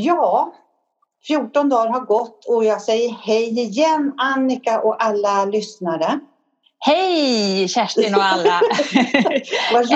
Ja, 0.00 0.52
14 1.26 1.68
dagar 1.68 1.90
har 1.90 2.00
gått 2.00 2.44
och 2.48 2.64
jag 2.64 2.82
säger 2.82 3.10
hej 3.10 3.60
igen 3.60 4.14
Annika 4.18 4.80
och 4.80 5.04
alla 5.04 5.44
lyssnare. 5.44 6.20
Hej 6.78 7.68
Kerstin 7.68 8.14
och 8.14 8.22
alla! 8.22 8.60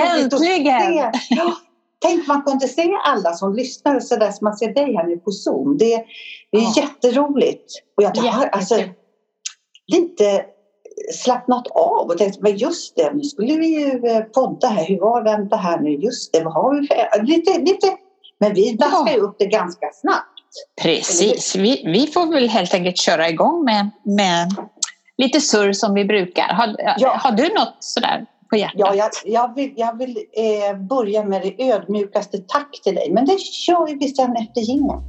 Äntligen! 0.17 1.11
Ja, 1.29 1.53
tänk 1.99 2.27
man 2.27 2.41
kunde 2.41 2.67
se 2.67 2.91
alla 3.05 3.33
som 3.33 3.53
lyssnar 3.53 3.99
så 3.99 4.15
där 4.15 4.31
som 4.31 4.45
man 4.45 4.57
ser 4.57 4.73
dig 4.73 4.95
här 4.95 5.07
nu 5.07 5.17
på 5.17 5.31
Zoom. 5.31 5.77
Det, 5.77 6.05
det 6.51 6.57
är 6.57 6.61
ja. 6.61 6.73
jätteroligt. 6.75 7.73
Och 7.97 8.03
jag 8.03 8.15
har 8.15 8.47
alltså, 8.47 8.75
lite 9.87 10.45
slappnat 11.13 11.67
av 11.67 12.07
och 12.07 12.17
tänkt 12.17 12.41
men 12.41 12.57
just 12.57 12.95
det, 12.95 13.13
nu 13.13 13.23
skulle 13.23 13.55
vi 13.55 13.67
ju 13.67 14.07
eh, 14.07 14.23
podda 14.23 14.67
här. 14.67 14.85
Hur 14.85 14.99
var 14.99 15.49
det 15.49 15.57
här 15.57 15.79
nu? 15.79 15.89
Just 15.89 16.33
det, 16.33 16.43
vad 16.43 16.53
har 16.53 16.81
vi 16.81 16.87
för... 16.87 17.23
Lite, 17.23 17.59
lite... 17.59 17.97
Men 18.39 18.53
vi 18.53 18.73
daskar 18.73 19.13
ju 19.13 19.19
upp 19.19 19.35
det 19.39 19.45
ganska 19.45 19.89
snabbt. 19.93 20.29
Precis, 20.81 21.55
vi, 21.55 21.83
vi 21.85 22.07
får 22.07 22.33
väl 22.33 22.49
helt 22.49 22.73
enkelt 22.73 22.97
köra 22.97 23.29
igång 23.29 23.65
med, 23.65 23.89
med 24.03 24.55
lite 25.17 25.41
surr 25.41 25.73
som 25.73 25.93
vi 25.93 26.05
brukar. 26.05 26.53
Har, 26.53 26.75
ja. 26.97 27.09
har 27.09 27.31
du 27.31 27.43
något 27.43 27.75
sådär 27.79 28.25
på 28.49 28.55
hjärtat? 28.55 28.75
Ja, 28.77 28.95
jag, 28.95 29.09
jag 29.25 29.55
vill, 29.55 29.73
jag 29.75 29.97
vill 29.97 30.17
eh, 30.17 30.77
börja 30.77 31.23
med 31.23 31.41
det 31.41 31.71
ödmjukaste 31.71 32.37
tack 32.37 32.81
till 32.83 32.95
dig. 32.95 33.11
Men 33.11 33.25
det 33.25 33.39
kör 33.39 33.99
vi 33.99 34.09
sen 34.09 34.35
efter 34.35 34.61
jingeln. 34.61 35.01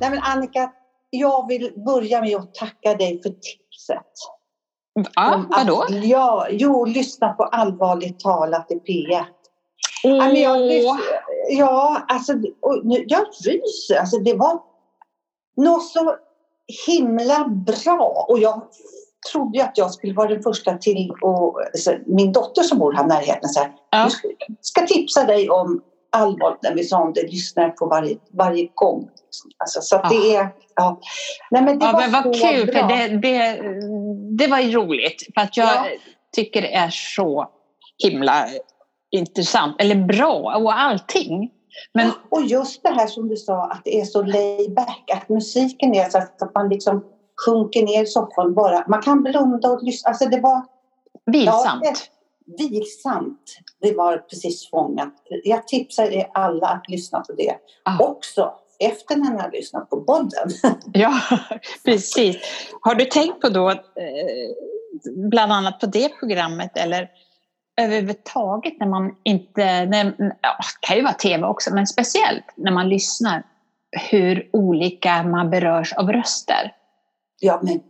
Nej 0.00 0.10
men 0.10 0.18
Annika, 0.22 0.72
jag 1.10 1.48
vill 1.48 1.72
börja 1.86 2.20
med 2.20 2.36
att 2.36 2.54
tacka 2.54 2.94
dig 2.94 3.22
för 3.22 3.30
tipset. 3.30 4.12
Ja, 5.14 5.44
vadå? 5.48 5.82
Att, 5.82 6.04
ja, 6.04 6.46
jo, 6.50 6.84
lyssna 6.84 7.32
på 7.32 7.44
Allvarligt 7.44 8.20
talat 8.20 8.70
i 8.70 8.74
P1. 8.74 9.24
Mm. 10.04 10.18
Men 10.18 10.36
jag, 10.36 10.60
ja, 11.48 12.04
alltså, 12.08 12.32
jag 13.06 13.26
ryser. 13.44 14.00
Alltså, 14.00 14.18
det 14.18 14.34
var 14.34 14.60
något 15.56 15.84
så 15.84 16.16
himla 16.86 17.48
bra. 17.48 18.26
Och 18.28 18.38
jag 18.38 18.62
trodde 19.32 19.64
att 19.64 19.78
jag 19.78 19.90
skulle 19.90 20.14
vara 20.14 20.28
den 20.28 20.42
första 20.42 20.74
till 20.74 21.10
och 21.22 21.60
alltså, 21.60 21.94
min 22.06 22.32
dotter 22.32 22.62
som 22.62 22.78
bor 22.78 22.92
här 22.92 23.04
i 23.04 23.06
närheten 23.06 23.48
så 23.48 23.60
här, 23.60 23.72
ja. 23.90 24.08
ska 24.60 24.86
tipsa 24.86 25.24
dig 25.24 25.50
om 25.50 25.82
allvarligt 26.12 26.62
när 26.62 26.74
vi 26.74 26.84
sa 26.84 27.02
om 27.02 27.12
det, 27.12 27.22
lyssnar 27.22 27.70
på 27.70 27.86
varje, 27.86 28.16
varje 28.32 28.68
gång. 28.74 29.08
Alltså, 29.58 29.80
så 29.80 30.00
ja. 30.02 30.08
det 30.08 30.36
är... 30.36 30.48
Ja. 30.74 31.00
Nej, 31.50 31.62
men 31.62 31.78
det 31.78 31.86
ja, 31.86 31.92
var 31.92 32.00
men 32.00 32.12
vad 32.12 32.22
kul, 32.22 32.66
bra. 32.66 32.74
för 32.74 32.88
det, 32.88 33.18
det, 33.18 33.60
det 34.38 34.46
var 34.46 34.58
ju 34.58 34.70
roligt. 34.70 35.22
För 35.34 35.40
att 35.40 35.56
jag 35.56 35.66
ja. 35.66 35.86
tycker 36.32 36.62
det 36.62 36.74
är 36.74 36.90
så 36.90 37.50
himla 38.02 38.48
intressant, 39.10 39.76
eller 39.78 39.94
bra 39.94 40.56
och 40.56 40.78
allting. 40.78 41.50
Men... 41.92 42.10
Och 42.28 42.42
just 42.42 42.82
det 42.82 42.88
här 42.88 43.06
som 43.06 43.28
du 43.28 43.36
sa 43.36 43.64
att 43.64 43.80
det 43.84 44.00
är 44.00 44.04
så 44.04 44.22
layback, 44.22 45.10
att 45.12 45.28
musiken 45.28 45.94
är 45.94 46.08
så 46.08 46.18
att 46.18 46.54
man 46.54 46.68
liksom 46.68 47.04
sjunker 47.46 47.82
ner 47.82 48.02
i 48.02 48.06
soffan 48.06 48.54
bara. 48.54 48.84
Man 48.88 49.02
kan 49.02 49.22
blunda 49.22 49.70
och 49.70 49.82
lyssna. 49.82 50.08
Alltså 50.08 50.28
det 50.28 50.40
var... 50.40 50.64
Vilsamt. 51.26 51.84
Ja, 51.84 51.92
det, 52.46 52.68
vilsamt. 52.68 53.58
Det 53.80 53.94
var 53.94 54.18
precis 54.18 54.70
fångat. 54.70 55.14
Jag 55.44 55.68
tipsar 55.68 56.04
er 56.04 56.30
alla 56.34 56.66
att 56.66 56.88
lyssna 56.88 57.20
på 57.20 57.32
det. 57.32 57.54
Ah. 57.82 58.04
Också 58.04 58.54
efter 58.78 59.16
när 59.16 59.30
ni 59.30 59.38
har 59.38 59.50
lyssnat 59.50 59.90
på 59.90 60.00
podden. 60.00 60.50
ja, 60.92 61.20
precis. 61.84 62.36
Har 62.80 62.94
du 62.94 63.04
tänkt 63.04 63.40
på 63.40 63.48
då, 63.48 63.70
eh, 63.70 63.76
bland 65.30 65.52
annat 65.52 65.80
på 65.80 65.86
det 65.86 66.08
programmet 66.08 66.76
eller 66.76 67.10
överhuvudtaget 67.80 68.80
när 68.80 68.86
man 68.86 69.16
inte, 69.24 69.86
när, 69.86 70.14
ja, 70.18 70.56
det 70.58 70.86
kan 70.86 70.96
ju 70.96 71.02
vara 71.02 71.14
tv 71.14 71.46
också, 71.46 71.74
men 71.74 71.86
speciellt 71.86 72.44
när 72.56 72.72
man 72.72 72.88
lyssnar, 72.88 73.42
hur 74.10 74.50
olika 74.52 75.22
man 75.22 75.50
berörs 75.50 75.92
av 75.92 76.12
röster. 76.12 76.72
Ja, 77.40 77.60
men 77.62 77.80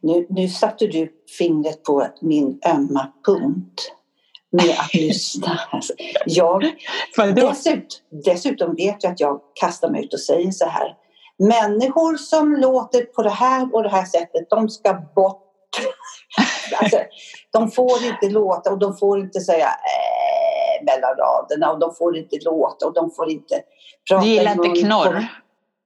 nu, 0.00 0.26
nu 0.30 0.48
satte 0.48 0.86
du 0.86 1.12
fingret 1.38 1.82
på 1.82 2.06
min 2.20 2.60
ömma 2.66 3.12
punkt 3.26 3.92
med 4.52 4.70
att 4.78 4.94
lyssna. 4.94 5.60
Jag, 6.26 6.72
dessutom, 7.16 7.82
dessutom 8.24 8.74
vet 8.74 9.04
jag 9.04 9.12
att 9.12 9.20
jag 9.20 9.40
kastar 9.60 9.90
mig 9.90 10.04
ut 10.04 10.14
och 10.14 10.20
säger 10.20 10.50
så 10.50 10.66
här. 10.66 10.94
Människor 11.38 12.16
som 12.16 12.56
låter 12.56 13.02
på 13.02 13.22
det 13.22 13.30
här 13.30 13.74
och 13.74 13.82
det 13.82 13.88
här 13.88 14.04
sättet, 14.04 14.50
de 14.50 14.68
ska 14.68 14.92
bort 15.14 15.48
Alltså, 16.80 16.98
de 17.52 17.70
får 17.70 18.04
inte 18.04 18.28
låta 18.28 18.70
och 18.70 18.78
de 18.78 18.96
får 18.96 19.20
inte 19.20 19.40
säga 19.40 19.66
äh, 19.66 20.84
mellan 20.84 21.10
raderna 21.16 21.72
och 21.72 21.78
de 21.78 21.94
får 21.94 22.16
inte 22.16 22.38
låta 22.44 22.86
och 22.86 22.94
de 22.94 23.10
får 23.10 23.30
inte 23.30 23.62
prata. 24.08 24.24
Du 24.24 24.30
gillar 24.30 24.52
inte 24.52 24.80
knorr? 24.80 25.26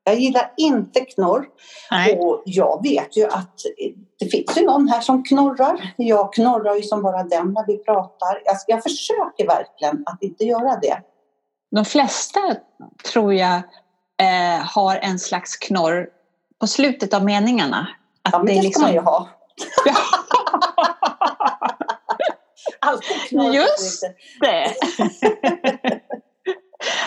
Jag 0.09 0.19
gillar 0.21 0.53
inte 0.57 1.01
knorr. 1.01 1.49
Nej. 1.91 2.19
Och 2.19 2.43
jag 2.45 2.83
vet 2.83 3.17
ju 3.17 3.25
att 3.27 3.61
det 4.19 4.29
finns 4.29 4.57
ju 4.57 4.67
någon 4.67 4.89
här 4.89 5.01
som 5.01 5.25
knorrar. 5.25 5.95
Jag 5.97 6.33
knorrar 6.33 6.75
ju 6.75 6.83
som 6.83 7.03
bara 7.03 7.23
den 7.23 7.53
när 7.53 7.67
vi 7.67 7.79
pratar. 7.79 8.43
Jag, 8.45 8.57
jag 8.67 8.83
försöker 8.83 9.47
verkligen 9.47 10.03
att 10.07 10.23
inte 10.23 10.45
göra 10.45 10.77
det. 10.83 11.03
De 11.71 11.85
flesta 11.85 12.41
tror 13.13 13.35
jag 13.35 13.57
eh, 14.23 14.65
har 14.65 14.97
en 14.97 15.19
slags 15.19 15.57
knorr 15.57 16.09
på 16.61 16.67
slutet 16.67 17.15
av 17.15 17.25
meningarna. 17.25 17.89
Att 18.23 18.33
ja, 18.33 18.39
men 18.39 18.47
det, 18.47 18.53
det 18.53 18.63
liksom... 18.63 18.73
ska 18.73 18.87
man 18.87 18.95
ju 18.95 19.01
ha. 19.01 19.29
Alltid 22.81 23.29
knorr. 23.29 23.55
Just 23.55 24.03
det. 24.41 24.75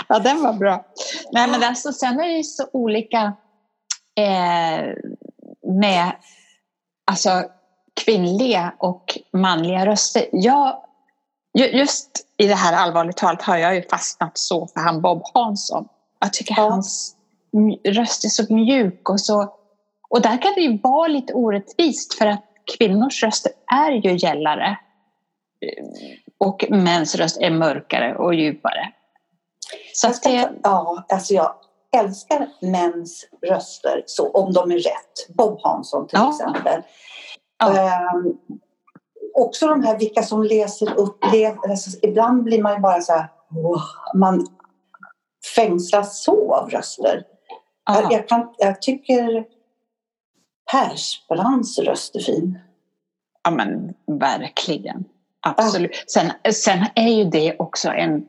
ja, 0.07 0.19
den 0.19 0.43
var 0.43 0.53
bra. 0.53 0.85
Nej, 1.31 1.49
men 1.49 1.63
alltså, 1.63 1.93
sen 1.93 2.19
är 2.19 2.27
det 2.27 2.37
ju 2.37 2.43
så 2.43 2.67
olika 2.73 3.33
eh, 4.15 4.93
med 5.63 6.11
alltså, 7.11 7.43
kvinnliga 8.05 8.73
och 8.77 9.17
manliga 9.33 9.85
röster. 9.85 10.25
Jag, 10.31 10.81
just 11.53 12.09
i 12.37 12.47
det 12.47 12.55
här 12.55 12.73
allvarligt 12.73 13.17
talat 13.17 13.41
har 13.41 13.57
jag 13.57 13.75
ju 13.75 13.81
fastnat 13.81 14.37
så 14.37 14.67
för 14.67 14.79
han 14.79 15.01
Bob 15.01 15.21
Hansson. 15.33 15.87
Jag 16.19 16.33
tycker 16.33 16.53
ja. 16.57 16.69
hans 16.69 17.15
röst 17.87 18.25
är 18.25 18.29
så 18.29 18.53
mjuk 18.53 19.09
och 19.09 19.21
så 19.21 19.59
och 20.09 20.21
där 20.21 20.41
kan 20.41 20.53
det 20.53 20.61
ju 20.61 20.77
vara 20.77 21.07
lite 21.07 21.33
orättvist 21.33 22.13
för 22.13 22.25
att 22.25 22.45
kvinnors 22.77 23.23
röster 23.23 23.51
är 23.71 23.91
ju 23.91 24.17
gällare 24.17 24.77
och 26.37 26.65
mäns 26.69 27.15
röst 27.15 27.41
är 27.41 27.51
mörkare 27.51 28.15
och 28.15 28.35
djupare. 28.35 28.93
Så 29.93 30.13
ska, 30.13 30.29
det... 30.29 30.51
Ja, 30.63 31.05
alltså 31.09 31.33
jag 31.33 31.53
älskar 31.97 32.49
mäns 32.61 33.25
röster 33.47 34.03
så, 34.05 34.31
om 34.31 34.53
de 34.53 34.71
är 34.71 34.77
rätt. 34.77 35.35
Bob 35.37 35.59
Hansson 35.63 36.07
till 36.07 36.19
ja. 36.19 36.29
exempel. 36.29 36.81
Ja. 37.59 38.13
Um, 38.15 38.37
också 39.33 39.67
de 39.67 39.83
här 39.83 39.99
vilka 39.99 40.23
som 40.23 40.43
läser 40.43 40.99
upp. 40.99 41.17
Alltså, 41.69 41.99
ibland 42.01 42.43
blir 42.43 42.63
man 42.63 42.73
ju 42.73 42.79
bara 42.79 43.01
så 43.01 43.13
här, 43.13 43.27
wow, 43.49 43.81
man 44.15 44.47
fängslas 45.55 46.23
så 46.23 46.55
av 46.55 46.69
röster. 46.69 47.23
Jag, 47.85 48.11
jag, 48.11 48.27
kan, 48.27 48.53
jag 48.57 48.81
tycker 48.81 49.45
Persbrandts 50.71 51.79
röst 51.79 52.15
är 52.15 52.19
fin. 52.19 52.59
Ja 53.43 53.51
men 53.51 53.93
verkligen. 54.19 55.05
Absolut. 55.41 55.91
Ah. 55.91 56.03
Sen, 56.07 56.53
sen 56.53 56.85
är 56.95 57.07
ju 57.07 57.23
det 57.23 57.55
också 57.59 57.89
en 57.89 58.27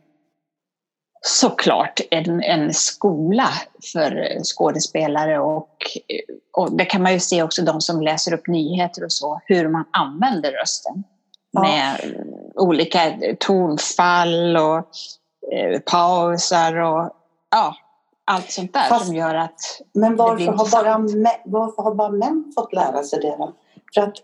såklart 1.31 2.01
en, 2.11 2.43
en 2.43 2.75
skola 2.75 3.49
för 3.93 4.39
skådespelare 4.45 5.39
och, 5.39 5.77
och 6.53 6.73
det 6.73 6.85
kan 6.85 7.03
man 7.03 7.13
ju 7.13 7.21
se 7.21 7.43
också 7.43 7.63
de 7.63 7.81
som 7.81 8.03
läser 8.03 8.35
upp 8.35 8.47
nyheter 8.47 9.05
och 9.05 9.13
så, 9.13 9.41
hur 9.45 9.69
man 9.69 9.85
använder 9.91 10.53
rösten. 10.53 11.05
Ja. 11.51 11.63
Med 11.63 11.97
olika 12.55 13.13
tonfall 13.39 14.57
och 14.57 14.89
eh, 15.53 15.81
pauser 15.81 16.77
och 16.77 17.11
ja, 17.51 17.77
allt 18.25 18.51
sånt 18.51 18.73
där 18.73 18.89
Fast, 18.89 19.07
som 19.07 19.15
gör 19.15 19.35
att 19.35 19.61
Men 19.95 20.17
varför 20.17 20.53
har, 20.53 20.71
bara 20.71 20.99
män, 20.99 21.41
varför 21.45 21.83
har 21.83 21.95
bara 21.95 22.11
män 22.11 22.53
fått 22.55 22.73
lära 22.73 23.03
sig 23.03 23.21
det 23.21 23.37
då? 23.39 23.55
För 23.95 24.01
att, 24.01 24.17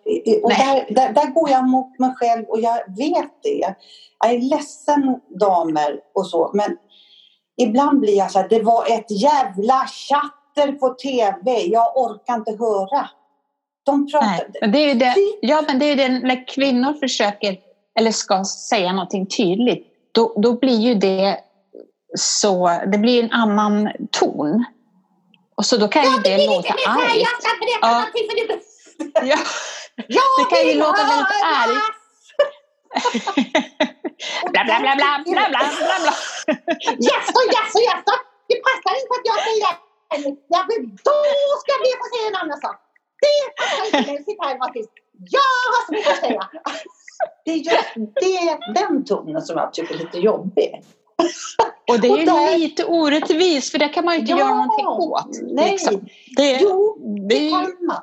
och 0.43 0.51
där, 0.51 0.95
där, 0.95 1.13
där, 1.13 1.27
går 1.27 1.51
jag 1.51 1.69
mot 1.69 1.99
mig 1.99 2.15
själv 2.17 2.45
och 2.45 2.61
jag 2.61 2.77
vet 2.97 3.43
det. 3.43 3.75
Jag 4.19 4.35
är 4.35 4.41
ledsen 4.41 5.21
damer 5.41 6.01
och 6.15 6.27
så 6.27 6.51
men 6.55 6.77
ibland 7.57 8.01
blir 8.01 8.17
jag 8.17 8.31
så 8.31 8.39
här, 8.39 8.49
det 8.49 8.63
var 8.63 8.87
ett 8.87 9.11
jävla 9.11 9.87
chatter 9.87 10.73
på 10.73 10.89
TV, 10.89 11.61
jag 11.67 11.97
orkar 11.97 12.35
inte 12.35 12.57
höra. 12.59 13.09
De 13.85 14.11
pratar... 14.11 14.27
Nej, 14.27 14.47
men 14.61 14.73
det 14.73 14.91
är 14.91 14.95
det, 14.95 15.15
ja 15.41 15.65
men 15.67 15.79
det 15.79 15.85
är 15.87 15.97
det 15.97 16.09
när 16.09 16.49
kvinnor 16.49 16.93
försöker 16.93 17.59
eller 17.99 18.11
ska 18.11 18.45
säga 18.45 18.93
någonting 18.93 19.27
tydligt 19.27 19.87
då, 20.13 20.35
då 20.37 20.53
blir 20.53 20.81
ju 20.81 20.95
det 20.95 21.41
så 22.19 22.81
det 22.93 22.99
blir 22.99 23.23
en 23.23 23.33
annan 23.33 23.91
ton. 24.11 24.65
Och 25.55 25.67
så 25.67 25.77
då 25.77 25.89
kan 25.89 26.03
ju 26.05 26.19
det 26.25 26.47
låta 26.47 26.69
argt. 26.69 27.27
Ja. 27.83 28.07
ja. 30.07 30.23
Det 30.39 30.57
kan 30.57 30.69
ju 30.69 30.75
låta 30.75 31.03
väldigt 31.03 31.43
argt. 31.45 31.96
bla, 34.53 34.63
bla, 34.69 34.77
bla, 34.85 34.93
bla, 35.01 35.11
bla, 35.27 35.45
bla, 35.53 35.61
bla, 35.89 35.97
bla. 36.05 36.15
Jaså, 37.09 37.39
jaså, 37.57 37.79
jaså! 37.91 38.15
Det 38.49 38.57
passar 38.67 38.93
inte 39.01 39.13
att 39.19 39.27
jag 39.31 39.39
säger 39.47 39.63
det. 39.71 39.77
Ja, 40.55 40.61
men 40.69 40.79
då 41.07 41.17
ska 41.63 41.71
att 41.97 42.03
få 42.03 42.07
säga 42.13 42.27
en 42.31 42.37
annan 42.43 42.61
sak. 42.61 42.77
Det 43.25 43.39
passar 43.59 43.85
inte 43.87 44.13
mig. 44.13 44.25
Sitt 44.25 44.41
här 44.45 44.73
tyst. 44.73 44.91
Jag 45.37 45.41
har 45.73 45.87
så 45.87 45.93
mycket 45.93 46.13
att 46.13 46.19
säga. 46.27 46.49
Det 47.45 47.51
är 47.51 47.57
just 47.57 47.95
det, 47.95 48.59
den 48.81 49.05
tonen 49.05 49.43
som 49.43 49.57
jag 49.57 49.73
tycker 49.73 49.95
är 49.95 49.99
lite 49.99 50.19
jobbig. 50.19 50.83
Och 51.89 52.01
det 52.01 52.09
är 52.09 52.13
Och 52.13 52.19
ju 52.19 52.25
där- 52.25 52.59
lite 52.59 52.85
orättvist 52.85 53.71
för 53.73 53.79
det 53.79 53.89
kan 53.89 54.05
man 54.05 54.15
ju 54.15 54.21
inte 54.21 54.33
Ja, 54.33 54.39
göra 54.39 54.55
någonting 54.55 54.87
åt. 54.87 55.29
nej. 55.43 55.71
Liksom. 55.71 56.07
Det, 56.37 56.59
Jo, 56.63 56.97
det, 57.29 57.35
det 57.39 57.51
kan 57.51 57.77
man. 57.87 58.03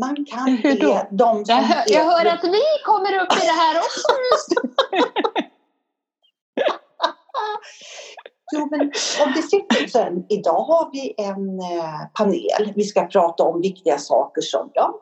Man 0.00 0.24
kan 0.24 0.48
Hur 0.48 0.80
då? 0.80 0.94
be 0.94 1.08
de 1.10 1.44
som 1.44 1.54
jag, 1.54 1.62
hör, 1.62 1.84
jag 1.86 2.04
hör 2.04 2.26
att 2.26 2.44
vi 2.44 2.62
kommer 2.84 3.22
upp 3.22 3.32
i 3.32 3.46
det 3.46 3.52
här 3.52 3.78
också. 3.78 4.08
Jo, 8.52 8.68
men 8.70 8.80
om 9.26 9.32
det 9.36 9.42
sitter 9.42 9.86
sen, 9.86 10.26
idag 10.28 10.60
har 10.64 10.90
vi 10.92 11.14
en 11.18 11.60
eh, 11.60 12.00
panel. 12.18 12.72
Vi 12.74 12.84
ska 12.84 13.06
prata 13.06 13.42
om 13.42 13.60
viktiga 13.60 13.98
saker 13.98 14.42
som, 14.42 14.70
ja, 14.74 15.00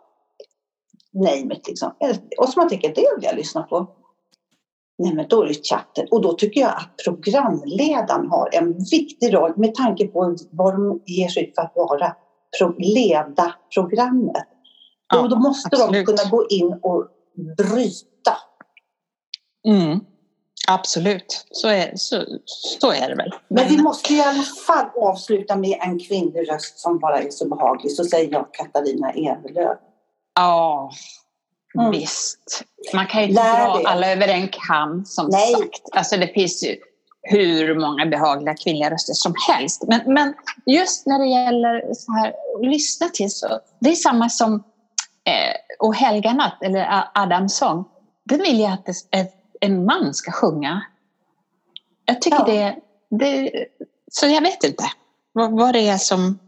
name 1.13 1.55
it 1.55 1.69
liksom. 1.69 1.93
Och 2.39 2.49
som 2.49 2.61
man 2.61 2.69
tänker, 2.69 2.89
det 2.89 3.07
vill 3.17 3.25
jag 3.25 3.37
lyssna 3.37 3.63
på. 3.63 3.87
Nej, 4.99 5.15
men 5.15 5.29
då 5.29 5.43
är 5.43 5.49
det 5.49 5.67
chatten. 5.69 6.07
Och 6.11 6.23
då 6.23 6.33
tycker 6.33 6.61
jag 6.61 6.71
att 6.71 6.95
programledaren 7.05 8.31
har 8.31 8.49
en 8.53 8.79
viktig 8.91 9.35
roll 9.35 9.53
med 9.57 9.75
tanke 9.75 10.07
på 10.07 10.37
vad 10.51 10.75
de 10.75 11.01
ger 11.07 11.29
sig 11.29 11.49
ut 11.49 11.55
för 11.55 11.63
att 11.63 11.73
vara. 11.75 12.17
Pro, 12.59 12.75
leda 12.79 13.55
programmet. 13.75 14.49
Och 15.21 15.29
då 15.29 15.37
måste 15.37 15.69
de 15.77 15.83
absolut. 15.83 16.07
kunna 16.07 16.25
gå 16.31 16.47
in 16.49 16.79
och 16.83 17.07
bryta. 17.57 18.37
Mm. 19.69 20.01
Absolut, 20.69 21.47
så 21.51 21.69
är, 21.69 21.93
så, 21.97 22.25
så 22.81 22.93
är 22.93 23.09
det 23.09 23.15
väl. 23.15 23.31
Men 23.49 23.69
vi 23.69 23.83
måste 23.83 24.15
i 24.15 24.21
alla 24.21 24.43
fall 24.67 24.87
avsluta 24.97 25.57
med 25.57 25.79
en 25.81 25.99
kvinnlig 25.99 26.51
röst 26.51 26.79
som 26.79 26.99
bara 26.99 27.19
är 27.19 27.31
så 27.31 27.49
behaglig. 27.49 27.93
Så 27.93 28.05
säger 28.05 28.33
jag 28.33 28.55
Katarina 28.55 29.11
Evelöv. 29.11 29.77
Ja, 30.35 30.91
Mm. 31.79 31.91
visst. 31.91 32.63
Man 32.95 33.07
kan 33.07 33.23
ju 33.23 33.29
inte 33.29 33.43
Lär 33.43 33.67
dra 33.67 33.75
dig. 33.77 33.85
alla 33.87 34.13
över 34.13 34.29
en 34.29 34.49
kam 34.49 35.05
som 35.05 35.29
Nej. 35.31 35.53
sagt. 35.55 35.83
Alltså 35.93 36.17
det 36.17 36.27
finns 36.29 36.65
ju 36.65 36.77
hur 37.23 37.81
många 37.81 38.07
behagliga 38.07 38.55
kvinnliga 38.55 38.91
röster 38.91 39.13
som 39.15 39.35
helst. 39.49 39.83
Men, 39.89 40.01
men 40.15 40.35
just 40.67 41.07
när 41.07 41.19
det 41.19 41.27
gäller 41.27 41.95
så 41.95 42.13
här, 42.13 42.29
att 42.29 42.67
lyssna 42.67 43.09
till 43.09 43.31
så, 43.31 43.61
det 43.81 43.91
är 43.91 43.95
samma 43.95 44.29
som 44.29 44.63
Och 45.79 45.95
Helga 45.95 46.33
natt, 46.33 46.63
eller 46.63 46.87
A- 46.91 47.11
Adamsson, 47.15 47.85
den 48.25 48.39
vill 48.43 48.61
jag 48.61 48.73
att 48.73 48.89
en 49.61 49.85
man 49.85 50.15
ska 50.15 50.33
sjunga. 50.33 50.83
Jag 52.05 52.21
tycker 52.23 52.39
Ja. 52.39 52.45
det, 52.45 52.77
det... 53.19 53.51
Så 54.11 54.27
jag 54.27 54.43
vet 54.43 54.65
inte 54.65 54.85
vad, 55.33 55.53
vad 55.59 55.73
det 55.73 55.89
är 55.89 55.97
som... 55.97 56.39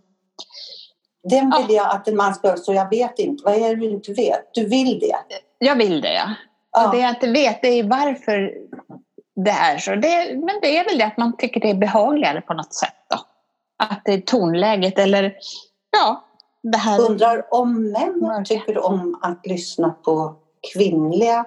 Den 1.31 1.53
Ja. 1.55 1.65
vill 1.67 1.77
jag 1.77 1.91
att 1.91 2.09
en 2.09 2.17
man 2.17 2.35
ska, 2.35 2.57
så 2.57 2.73
jag 2.75 2.91
vet 2.91 3.19
inte. 3.19 3.45
Vad 3.45 3.55
är 3.55 3.69
det 3.69 3.75
du 3.77 3.91
inte 3.91 4.13
vet? 4.13 4.51
Du 4.55 4.69
vill 4.69 4.99
det? 4.99 5.17
Jag 5.59 5.77
vill 5.77 6.01
det, 6.01 6.13
ja. 6.15 6.31
Ja. 6.73 6.87
Och 6.87 6.95
det 6.95 7.01
jag 7.01 7.11
inte 7.11 7.27
vet 7.31 7.63
det 7.63 7.69
är 7.69 7.85
varför 7.85 8.55
det 9.45 9.51
är 9.51 9.79
så. 9.79 9.91
Det, 9.91 10.37
men 10.37 10.59
det 10.63 10.79
är 10.79 10.85
väl 10.89 10.99
det 10.99 11.05
att 11.07 11.17
man 11.17 11.37
tycker 11.37 11.61
det 11.61 11.71
är 11.71 11.75
behagligare 11.75 12.41
på 12.41 12.55
något 12.55 12.75
sätt. 12.75 12.95
Då. 13.11 13.17
Att 13.77 14.03
det 14.05 14.13
är 14.13 14.21
tonläget 14.21 14.99
eller 14.99 15.37
ja, 15.91 16.24
här. 16.75 17.01
Undrar 17.01 17.55
om 17.55 17.91
män 17.93 18.45
tycker 18.45 18.87
om 18.87 19.19
att 19.23 19.47
lyssna 19.47 19.91
på 19.91 20.35
kvinnliga 20.73 21.45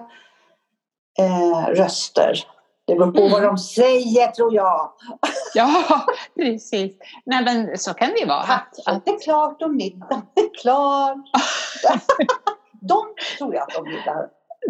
eh, 1.18 1.66
röster. 1.68 2.38
Det 2.86 2.94
beror 2.94 3.12
på 3.12 3.20
Mm. 3.20 3.32
vad 3.32 3.42
de 3.42 3.58
säger 3.58 4.26
tror 4.26 4.54
jag. 4.54 4.92
Ja, 5.54 5.82
precis. 6.36 6.92
Nej, 7.26 7.44
men 7.44 7.78
så 7.78 7.94
kan 7.94 8.08
det 8.08 8.18
ju 8.18 8.26
vara. 8.26 8.38
Att, 8.38 8.78
att, 8.78 8.84
Kaffet 9.04 9.08
är 9.08 9.24
klart 9.24 9.62
och 9.62 9.70
middagen 9.74 10.22
är 10.34 10.60
klar. 10.62 11.22
de 12.80 13.02
tror 13.38 13.54
jag 13.54 13.62
att 13.62 13.74
de 13.74 13.86
gillar. 13.90 14.28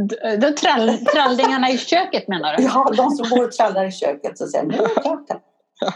d- 0.08 0.36
de 0.46 0.52
trall, 0.54 0.98
trallningarna 1.14 1.70
i 1.70 1.78
köket 1.78 2.28
menar 2.28 2.56
du? 2.56 2.62
Ja, 2.74 2.90
de 2.96 3.10
som 3.10 3.28
går 3.30 3.44
och 3.44 3.52
trallar 3.52 3.84
i 3.84 3.92
köket 3.92 4.38
så 4.38 4.46
säger 4.46 4.64
nu 4.66 4.74
är 4.74 4.82
det 4.94 5.00
klart. 5.02 5.24
här." 5.30 5.40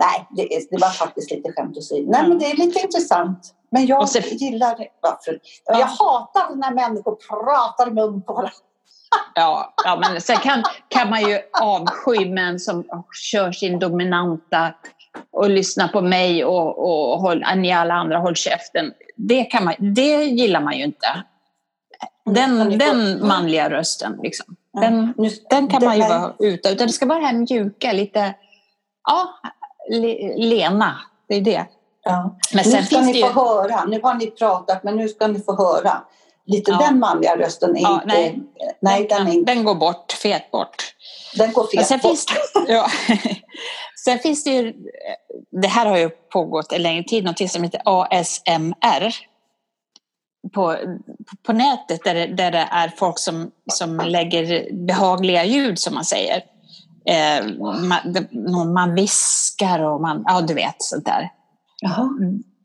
Nej, 0.01 0.27
det, 0.31 0.55
är, 0.57 0.63
det 0.71 0.79
var 0.81 0.89
faktiskt 0.91 1.31
lite 1.31 1.53
skämt 1.53 1.77
åsido. 1.77 2.11
Nej, 2.11 2.29
men 2.29 2.39
det 2.39 2.47
är 2.51 2.57
lite 2.57 2.81
intressant. 2.81 3.55
Men 3.73 3.87
jag 3.87 4.01
Och 4.01 4.09
så- 4.09 4.19
gillar 4.19 4.77
det. 4.77 4.89
Varför? 5.01 5.39
Jag 5.67 5.81
Ja. 5.81 5.85
hatar 5.85 6.55
när 6.57 6.71
människor 6.75 7.15
pratar 7.29 7.89
i 7.89 7.91
mun 7.91 8.23
på 8.23 8.33
varandra. 8.33 8.53
Ja, 9.35 9.75
ja, 9.85 9.97
men 9.97 10.21
sen 10.21 10.37
kan, 10.37 10.63
kan 10.89 11.11
man 11.11 11.21
ju 11.21 11.39
avsky 11.61 12.27
män 12.31 12.59
som 12.61 12.85
kör 13.31 13.53
sin 13.53 13.79
dominanta 13.79 14.75
och 15.33 15.51
lyssnar 15.51 15.89
på 15.89 16.01
mig 16.01 16.45
och, 16.45 16.79
och 16.79 17.21
håll, 17.21 17.45
ni 17.57 17.73
alla 17.73 17.95
andra 17.95 18.19
håll 18.19 18.37
käften. 18.37 18.93
Det, 19.17 19.45
kan 19.45 19.65
man, 19.65 19.75
det 19.79 20.25
gillar 20.25 20.61
man 20.61 20.79
ju 20.79 20.85
inte. 20.85 21.07
Mm, 22.27 22.35
Den, 22.35 22.71
få- 22.73 22.77
den 22.79 23.27
manliga 23.27 23.71
rösten, 23.71 24.19
liksom. 24.23 24.57
den, 24.81 25.15
Nu- 25.19 25.31
den 25.51 25.69
kan 25.69 25.85
man 25.85 25.97
ju 25.97 26.03
vara 26.03 26.33
ute 26.39 26.69
Utan 26.69 26.87
det 26.87 26.93
ska 26.93 27.07
vara 27.07 27.19
det 27.19 27.27
här 27.27 27.33
mjuka, 27.35 27.93
lite 27.93 28.35
ja, 29.09 29.29
le, 29.91 30.35
lena. 30.37 30.97
Det 31.29 31.35
är 31.35 31.41
det. 31.41 31.67
Ja. 32.05 32.39
Men 32.55 32.65
nu 32.65 32.71
sen 32.71 32.87
ska 32.87 32.97
finns 32.97 33.13
ni 33.13 33.21
ju... 33.21 33.27
få 33.27 33.33
höra. 33.33 33.85
Nu 33.85 34.01
har 34.03 34.15
ni 34.15 34.27
pratat, 34.27 34.83
men 34.85 34.97
nu 34.97 35.09
ska 35.09 35.27
ni 35.27 35.41
få 35.41 35.57
höra. 35.57 36.03
Lite 36.47 36.71
Ja. 36.71 36.79
den 36.79 36.99
manliga 36.99 37.37
rösten 37.37 37.77
är 37.77 37.81
Ja, 37.81 37.95
inte... 37.95 38.07
nej. 38.07 38.39
nej, 38.81 39.07
den, 39.09 39.29
inte, 39.29 39.55
den 39.55 39.65
går 39.65 39.75
bort, 39.75 40.13
fet 40.13 40.51
bort. 40.51 40.95
den 41.37 41.53
går 41.53 41.67
fel 41.67 41.85
sen 41.85 41.99
bort. 41.99 42.11
finns, 42.11 42.27
ja. 42.69 42.87
sen 44.05 44.19
finns 44.19 44.45
det 44.45 44.51
ju, 44.51 44.75
det 45.63 45.69
här 45.69 45.87
har 45.87 45.99
ju 45.99 46.11
pågått 46.11 46.73
en 46.73 46.83
längre 46.83 47.05
tid, 47.05 47.25
något 47.25 47.51
som 47.51 47.63
heter 47.63 47.81
ASMR 47.85 49.15
på, 50.55 50.77
på 51.47 51.53
nätet 51.53 52.05
där 52.05 52.15
det, 52.15 52.27
där 52.27 52.51
det 52.51 52.69
är 52.71 52.93
folk 52.99 53.19
som, 53.19 53.51
som 53.73 53.97
lägger 53.97 54.73
behagliga 54.87 55.45
ljud 55.45 55.79
som 55.79 55.95
man 55.95 56.05
säger. 56.05 56.45
Eh, 57.07 57.47
man, 57.59 58.73
man 58.73 58.95
viskar 58.95 59.79
och 59.79 60.01
man, 60.01 60.25
ja 60.27 60.41
du 60.41 60.55
vet 60.55 60.77
sånt 60.79 61.05
där. 61.07 61.31
Jaha. 61.83 62.09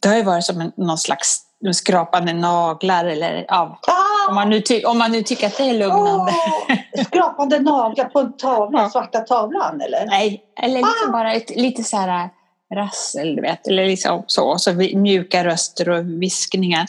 Det 0.02 0.08
har 0.10 0.16
ju 0.16 0.24
varit 0.24 0.44
som 0.46 0.62
en, 0.62 0.72
någon 0.78 0.98
slags 0.98 1.42
skrapande 1.74 2.34
naglar 2.34 3.06
eller 3.06 3.46
ja, 3.48 3.80
Ah! 3.88 4.30
om, 4.30 4.36
man 4.36 4.50
nu 4.50 4.62
ty, 4.62 4.84
om 4.84 4.98
man 4.98 5.12
nu 5.12 5.24
tycker 5.24 5.48
att 5.48 5.58
det 5.58 5.64
är 5.64 5.74
lugnande. 5.74 6.31
Åh, 6.69 7.04
skrapande 7.06 7.60
naglar 7.60 8.06
på 8.06 8.19
en 8.19 8.38
tavla, 8.38 8.81
Ja. 8.81 8.90
svarta 8.90 9.19
tavlan 9.19 9.81
eller? 9.81 10.06
Nej, 10.06 10.44
eller 10.64 10.74
liksom 10.78 11.10
Ah! 11.10 11.12
bara 11.12 11.34
ett, 11.34 11.50
lite 11.56 11.84
så 11.84 11.98
här 11.98 12.24
äh, 12.24 12.30
rassel, 12.75 13.36
du 13.36 13.41
vet. 13.41 13.68
Eller 13.68 13.86
liksom 13.86 14.24
så, 14.27 14.58
så 14.58 14.74
mjuka 14.74 15.44
röster 15.46 15.89
och 15.89 16.22
viskningar. 16.22 16.88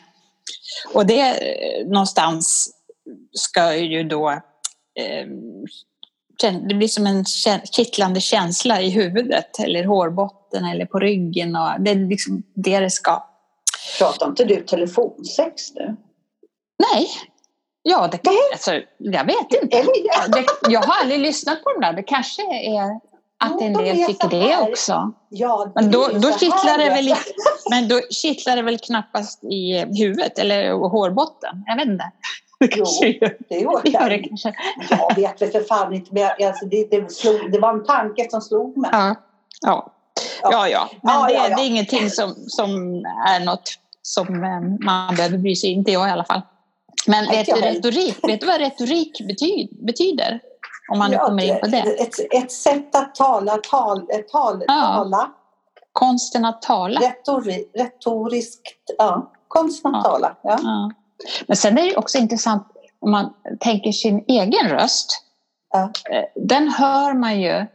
Och 0.95 1.07
det 1.07 1.21
eh, 1.21 1.87
någonstans 1.87 2.71
ska 3.33 3.77
ju 3.77 4.03
då... 4.05 4.31
Eh, 4.31 5.27
det 6.41 6.75
blir 6.75 6.89
som 6.89 7.07
en 7.07 7.25
kittlande 7.73 8.21
känsla 8.21 8.81
i 8.81 8.91
huvudet 8.91 9.59
eller 9.59 9.85
hårbotten 9.85 10.65
eller 10.65 10.87
på 10.87 10.99
ryggen. 10.99 11.57
Och 11.57 11.69
det 11.81 11.91
är 11.91 12.09
liksom 12.09 12.43
det 12.55 12.81
det 12.81 12.91
ska. 12.91 13.25
Pratar 13.99 14.27
inte 14.27 14.45
du 14.45 14.61
telefonsex 14.61 15.75
nu? 15.75 15.97
Nej, 16.93 17.09
ja, 17.83 18.09
det 18.13 18.19
kan, 18.19 18.35
alltså, 18.53 18.73
jag 18.99 19.25
vet 19.25 19.63
inte. 19.63 19.83
Det, 20.33 20.47
jag 20.69 20.81
har 20.81 21.03
aldrig 21.03 21.21
lyssnat 21.21 21.65
på 21.65 21.73
de 21.73 21.87
där. 21.87 21.93
Det 21.93 22.03
kanske 22.03 22.43
är 22.43 23.01
att 23.45 23.61
en 23.61 23.73
de 23.73 23.85
del 23.85 24.07
tycker 24.07 24.29
det 24.29 24.71
också. 24.71 25.13
Ja, 25.29 25.73
Men 25.75 25.91
då, 25.91 26.09
det 26.09 26.17
är 26.17 26.21
då, 26.21 26.33
så 26.33 26.39
kittlar 26.39 26.79
det 26.79 26.91
väl, 26.91 27.15
men 27.71 27.89
då 27.89 28.01
kittlar 28.11 28.57
det 28.57 28.63
väl 28.63 28.79
knappast 28.79 29.45
i 29.45 29.85
huvudet 29.99 30.39
eller 30.39 30.73
hårbotten. 30.73 31.65
Jag 31.67 31.77
vet 31.77 31.87
inte. 31.87 32.13
Det 32.61 32.71
Jo, 32.77 32.85
gör 33.21 33.83
Det. 33.83 33.91
Gör 33.91 34.11
det 34.11 34.19
kanske. 34.19 34.55
Jag 34.91 35.15
vet 35.17 35.43
väl 35.43 35.51
för 35.51 35.61
fan 35.61 35.95
inte, 35.95 36.15
men 36.15 36.47
alltså 36.47 36.67
det, 36.67 36.91
det, 36.91 37.13
slog, 37.13 37.53
det 37.53 37.59
var 37.59 37.73
en 37.73 37.85
tanke 37.85 38.31
som 38.31 38.41
slog 38.41 38.77
mig. 38.77 38.91
Ja. 38.93 39.15
Ja. 39.61 39.93
ja, 40.43 40.69
ja. 40.69 40.89
Men 41.03 41.15
Ja, 41.15 41.27
det, 41.27 41.33
ja, 41.33 41.49
ja. 41.49 41.57
det 41.57 41.63
är 41.63 41.67
ingenting 41.67 42.11
som, 42.11 42.35
som 42.47 42.71
är 43.29 43.45
något 43.45 43.75
som 44.03 44.45
eh, 44.45 44.87
man 44.87 45.15
behöver 45.15 45.39
bry 45.39 45.57
sig 45.57 45.71
inte 45.71 45.93
jag 45.93 46.09
i 46.09 46.11
alla 46.11 46.25
fall. 46.25 46.43
Men 47.07 47.27
vet 47.31 47.47
du, 47.47 47.53
retorik, 47.53 48.29
vet 48.29 48.41
du 48.41 48.47
vad 48.47 48.61
retorik 48.61 49.21
bety, 49.29 49.69
betyder? 49.87 50.41
Om 50.93 50.99
man 50.99 51.11
nu 51.11 51.17
kommer 51.17 51.45
in 51.45 51.61
på 51.61 51.67
det. 51.67 51.79
Ett, 51.79 52.35
ett 52.35 52.53
sätt 52.53 52.95
att 52.95 53.15
tala, 53.15 53.57
tal, 53.57 54.07
tal, 54.33 54.61
tala 54.61 55.31
Konsten 55.93 56.45
att 56.45 56.63
tala. 56.63 57.01
retori, 57.01 57.65
retoriskt, 57.75 58.91
ja, 58.99 59.33
konsten 59.49 59.95
att 59.95 60.05
tala. 60.05 60.37
Ja. 60.43 60.91
Ja. 61.25 61.45
Men 61.47 61.57
sen 61.57 61.79
är 61.79 61.83
det 61.83 61.97
också 61.97 62.19
intressant 62.19 62.67
om 63.01 63.11
man 63.11 63.35
tänker 63.61 63.93
sin 63.93 64.25
egen 64.29 64.69
röst. 64.69 65.25
Ja. 65.73 65.91
Eh, 66.11 66.25
Den 66.35 66.69
hör 66.69 67.15
man 67.15 67.41
ju, 67.41 67.67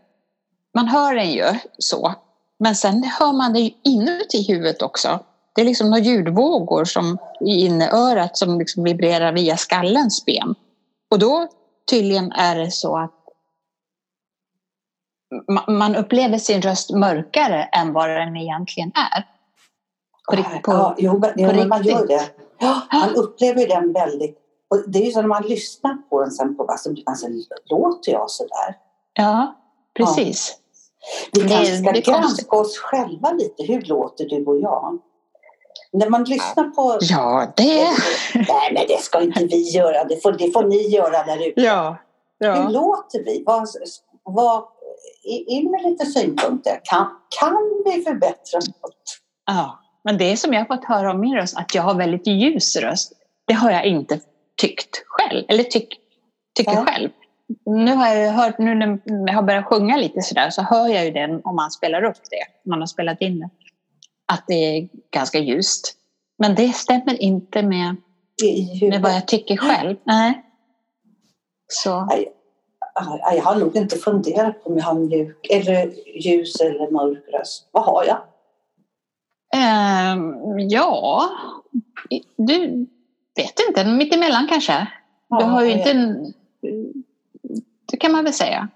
man 0.74 0.88
hör 0.88 1.16
den 1.16 1.32
ju 1.32 1.46
så. 1.78 2.14
Men 2.60 2.76
sen 2.76 3.04
hör 3.04 3.34
man 3.34 3.54
det 3.54 3.60
ju 3.60 3.72
inuti 3.84 4.48
huvudet 4.48 4.82
också. 4.82 5.20
Det 5.56 5.62
är 5.62 5.66
liksom 5.66 5.90
några 5.90 6.04
ljudvågor 6.04 6.86
som 6.86 7.18
i 7.42 7.66
inneörat 7.66 8.38
som 8.38 8.60
liksom 8.60 8.84
vibrerar 8.84 9.34
via 9.34 9.58
skallens 9.58 10.26
ben. 10.26 10.56
Och 11.12 11.20
då 11.20 11.48
tydligen 11.90 12.32
är 12.32 12.56
det 12.56 12.72
så 12.72 12.98
att 12.98 13.12
man 15.68 15.96
upplever 15.96 16.38
sin 16.38 16.62
röst 16.62 16.92
mörkare 16.92 17.64
än 17.64 17.94
vad 17.94 18.10
den 18.10 18.38
egentligen 18.38 18.92
är. 18.96 19.28
På, 20.26 20.44
på, 20.44 20.72
ja, 20.72 20.96
jo, 20.98 21.22
på 21.22 21.32
jo, 21.36 21.68
man 21.68 21.84
gör 21.84 22.08
det. 22.08 22.30
Man 22.91 23.15
upplever 23.15 23.67
den 23.67 23.93
väldigt... 23.93 24.38
Och 24.70 24.89
det 24.89 25.00
är 25.00 25.05
ju 25.05 25.12
så 25.12 25.22
när 25.22 25.27
man 25.27 25.43
lyssnar 25.43 25.93
på 26.10 26.22
den 26.22 26.32
sen 26.32 26.58
på 26.58 26.65
alltså, 26.65 26.89
alltså, 27.05 27.27
låter 27.70 28.12
jag 28.12 28.29
så 28.29 28.43
där? 28.43 28.77
Ja, 29.13 29.55
precis. 29.98 30.58
Ja. 31.32 31.43
Vi 31.43 31.50
kanske 31.50 31.77
ska 31.77 32.12
granska 32.12 32.55
oss 32.55 32.77
själva 32.77 33.32
lite. 33.32 33.63
Hur 33.63 33.82
låter 33.82 34.25
du 34.25 34.46
och 34.46 34.60
jag? 34.60 35.00
När 35.93 36.10
man 36.10 36.24
lyssnar 36.24 36.63
på... 36.63 36.98
Ja, 37.01 37.53
det... 37.55 37.89
Nej, 38.36 38.74
men 38.74 38.88
det 38.88 39.01
ska 39.01 39.22
inte 39.22 39.46
vi 39.46 39.70
göra. 39.70 40.03
Det 40.03 40.24
får, 40.24 40.32
det 40.32 40.51
får 40.51 40.63
ni 40.63 40.88
göra 40.88 41.24
där 41.24 41.48
ute. 41.48 41.62
Ja, 41.62 41.98
ja. 42.38 42.53
Hur 42.53 42.70
låter 42.70 43.24
vi? 43.24 43.43
Vad, 43.46 43.67
vad, 44.24 44.63
in 45.24 45.72
med 45.72 45.82
lite 45.82 46.05
synpunkter. 46.05 46.82
Kan, 46.84 47.08
kan 47.39 47.84
vi 47.86 48.03
förbättra 48.03 48.60
något? 48.60 49.20
Ja, 49.46 49.79
men 50.03 50.17
det 50.17 50.38
som 50.38 50.53
jag 50.53 50.60
har 50.60 50.65
fått 50.65 50.86
höra 50.86 51.12
om 51.12 51.19
min 51.19 51.36
röst, 51.36 51.57
att 51.57 51.75
jag 51.75 51.83
har 51.83 51.95
väldigt 51.95 52.27
ljus 52.27 52.75
röst, 52.75 53.13
det 53.48 53.53
har 53.53 53.72
jag 53.72 53.86
inte 53.86 54.19
tyckt 54.62 55.03
själv. 55.07 55.45
Eller 55.48 55.63
tyck, 55.63 56.00
tycker 56.55 56.74
ja. 56.74 56.86
själv. 56.86 57.10
Nu 57.65 57.93
har 57.93 58.07
jag 58.07 58.31
hört, 58.31 58.57
nu 58.57 58.75
när 58.75 59.27
jag 59.27 59.33
har 59.33 59.43
börjat 59.43 59.65
sjunga 59.65 59.98
lite 59.98 60.22
sådär, 60.22 60.50
så 60.50 60.62
hör 60.62 60.88
jag 60.88 61.05
ju 61.05 61.12
det 61.12 61.41
om 61.43 61.55
man 61.55 61.72
spelar 61.72 62.03
upp 62.03 62.17
det, 62.29 62.69
man 62.69 62.79
har 62.79 62.88
spelat 62.88 63.22
in 63.22 63.39
det 63.39 63.50
att 64.33 64.43
det 64.48 64.53
är 64.77 64.89
ganska 65.12 65.39
ljust. 65.39 65.98
Men 66.38 66.55
det 66.55 66.74
stämmer 66.74 67.22
inte 67.22 67.62
med, 67.63 67.95
med 68.81 69.01
vad 69.01 69.12
jag 69.12 69.27
tycker 69.27 69.57
själv. 69.57 69.98
Nej. 70.03 70.43
Så. 71.67 72.07
Jag 73.36 73.43
har 73.43 73.55
nog 73.55 73.75
inte 73.75 73.98
funderat 73.98 74.63
på 74.63 74.69
om 74.69 74.77
jag 74.77 74.86
har 74.86 74.93
mjuk 74.93 75.48
eller 75.50 75.93
ljus 76.19 76.62
eller 76.62 76.91
mörk 76.91 77.24
röst. 77.33 77.69
Vad 77.72 77.83
har 77.83 78.03
jag? 78.07 78.17
Um, 80.13 80.60
ja, 80.60 81.29
du 82.38 82.88
vet 83.36 83.60
inte, 83.67 83.86
mittemellan 83.86 84.48
kanske. 84.48 84.88
Du 85.39 85.46
har 85.46 85.63
ju 85.63 85.72
inte 85.72 85.91
en, 85.91 86.34
Det 87.91 87.98
kan 87.98 88.12
man 88.12 88.24
väl 88.24 88.34
säga. 88.34 88.67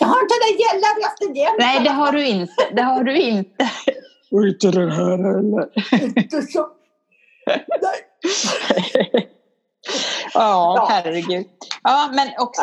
Jag 0.00 0.06
har 0.06 0.22
inte 0.22 0.34
den 0.48 0.58
gälla 0.58 0.86
rösten 1.06 1.34
jämt. 1.34 1.56
Nej, 1.58 1.80
det 1.84 1.90
har 1.90 2.12
du 2.12 2.26
inte. 2.26 2.70
Det 2.72 2.82
har 2.82 3.04
du 3.04 3.20
inte. 3.20 3.70
Och 4.30 4.46
inte 4.46 4.70
den 4.70 4.90
här 4.90 5.18
heller. 5.18 5.68
Inte 6.18 6.42
så. 6.42 6.68
Nej. 7.46 9.30
ja, 10.34 10.86
herregud. 10.90 11.46
Ja, 11.82 12.10
men 12.12 12.28
också 12.38 12.62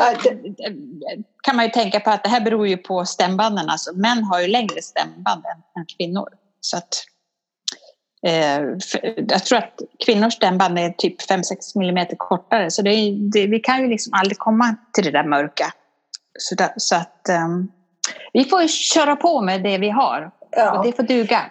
kan 1.44 1.56
man 1.56 1.66
ju 1.66 1.72
tänka 1.72 2.00
på 2.00 2.10
att 2.10 2.24
det 2.24 2.30
här 2.30 2.42
beror 2.42 2.68
ju 2.68 2.78
på 2.78 3.06
stämbanden. 3.06 3.70
Alltså, 3.70 3.94
män 3.94 4.24
har 4.24 4.42
ju 4.42 4.48
längre 4.48 4.82
stämband 4.82 5.44
än 5.78 5.86
kvinnor. 5.98 6.30
Så 6.62 6.78
att, 6.78 7.04
jag 9.28 9.46
tror 9.46 9.58
att 9.58 9.80
kvinnors 10.06 10.34
stämband 10.34 10.80
är 10.80 10.90
typ 10.90 11.30
5-6 11.30 11.44
millimeter 11.76 12.16
kortare. 12.16 12.72
Så 12.72 12.82
det, 12.82 13.18
det, 13.34 13.48
vi 13.48 13.60
kan 13.60 13.82
ju 13.82 13.90
liksom 13.90 14.14
aldrig 14.14 14.38
komma 14.38 14.76
till 14.94 15.04
det 15.04 15.12
där 15.12 15.24
mörka. 15.24 15.66
Så, 16.40 16.56
där, 16.56 16.74
så 16.78 16.96
att 16.96 17.30
um, 17.46 17.72
vi 18.34 18.46
får 18.46 18.68
köra 18.68 19.16
på 19.16 19.42
med 19.42 19.64
det 19.64 19.78
vi 19.78 19.90
har. 19.90 20.32
Ja. 20.52 20.78
Och 20.78 20.86
det 20.86 20.96
får 20.96 21.04
duga. 21.04 21.42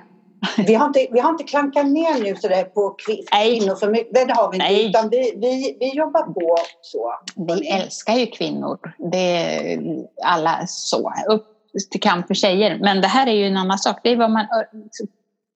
Vi 0.66 0.74
har 0.74 0.86
inte, 0.86 1.06
vi 1.12 1.20
har 1.20 1.30
inte 1.30 1.44
klankat 1.44 1.86
ner 1.86 2.22
nu 2.22 2.36
sådär 2.36 2.64
på 2.64 2.96
kvinnor 3.06 3.76
för 3.76 3.88
mycket. 3.90 4.28
Det 4.28 4.34
har 4.34 4.52
vi 4.52 4.56
inte. 4.56 4.98
Utan 4.98 5.08
vi, 5.10 5.32
vi, 5.36 5.76
vi 5.80 5.96
jobbar 5.96 6.22
på 6.22 6.56
så. 6.80 7.14
Vi 7.36 7.68
älskar 7.68 8.14
ju 8.14 8.26
kvinnor. 8.26 8.78
Det 9.12 9.36
är 9.36 9.80
alla 10.24 10.66
så. 10.66 11.12
Upp 11.28 11.46
till 11.90 12.00
kamp 12.00 12.26
för 12.26 12.34
tjejer. 12.34 12.78
Men 12.78 13.00
det 13.00 13.08
här 13.08 13.26
är 13.26 13.32
ju 13.32 13.46
en 13.46 13.56
annan 13.56 13.78
sak. 13.78 14.00
Det 14.02 14.12
är 14.12 14.16
vad 14.16 14.30
man 14.30 14.46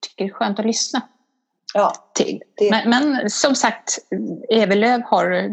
tycker 0.01 0.25
är 0.25 0.29
skönt 0.29 0.59
att 0.59 0.65
lyssna 0.65 1.01
ja, 1.73 1.93
till. 2.13 2.41
Det. 2.57 2.71
Men, 2.71 2.89
men, 2.89 3.29
som 3.29 3.55
sagt, 3.55 3.99
Evelöv 4.49 5.01
har, 5.01 5.51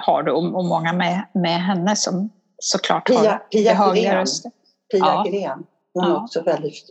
har 0.00 0.22
du 0.22 0.32
och, 0.32 0.54
och 0.54 0.64
många 0.64 0.92
med, 0.92 1.26
med 1.34 1.62
henne 1.62 1.96
som 1.96 2.30
såklart 2.58 3.06
Pia, 3.06 3.18
har 3.18 3.38
Pia 3.38 3.72
behagliga 3.72 4.20
röster. 4.20 4.50
Pia 4.90 5.00
ja. 5.00 5.24
Gren. 5.28 5.64
Hon 5.94 6.04
är 6.04 6.08
ja. 6.08 6.22
också 6.22 6.42
väldigt 6.42 6.90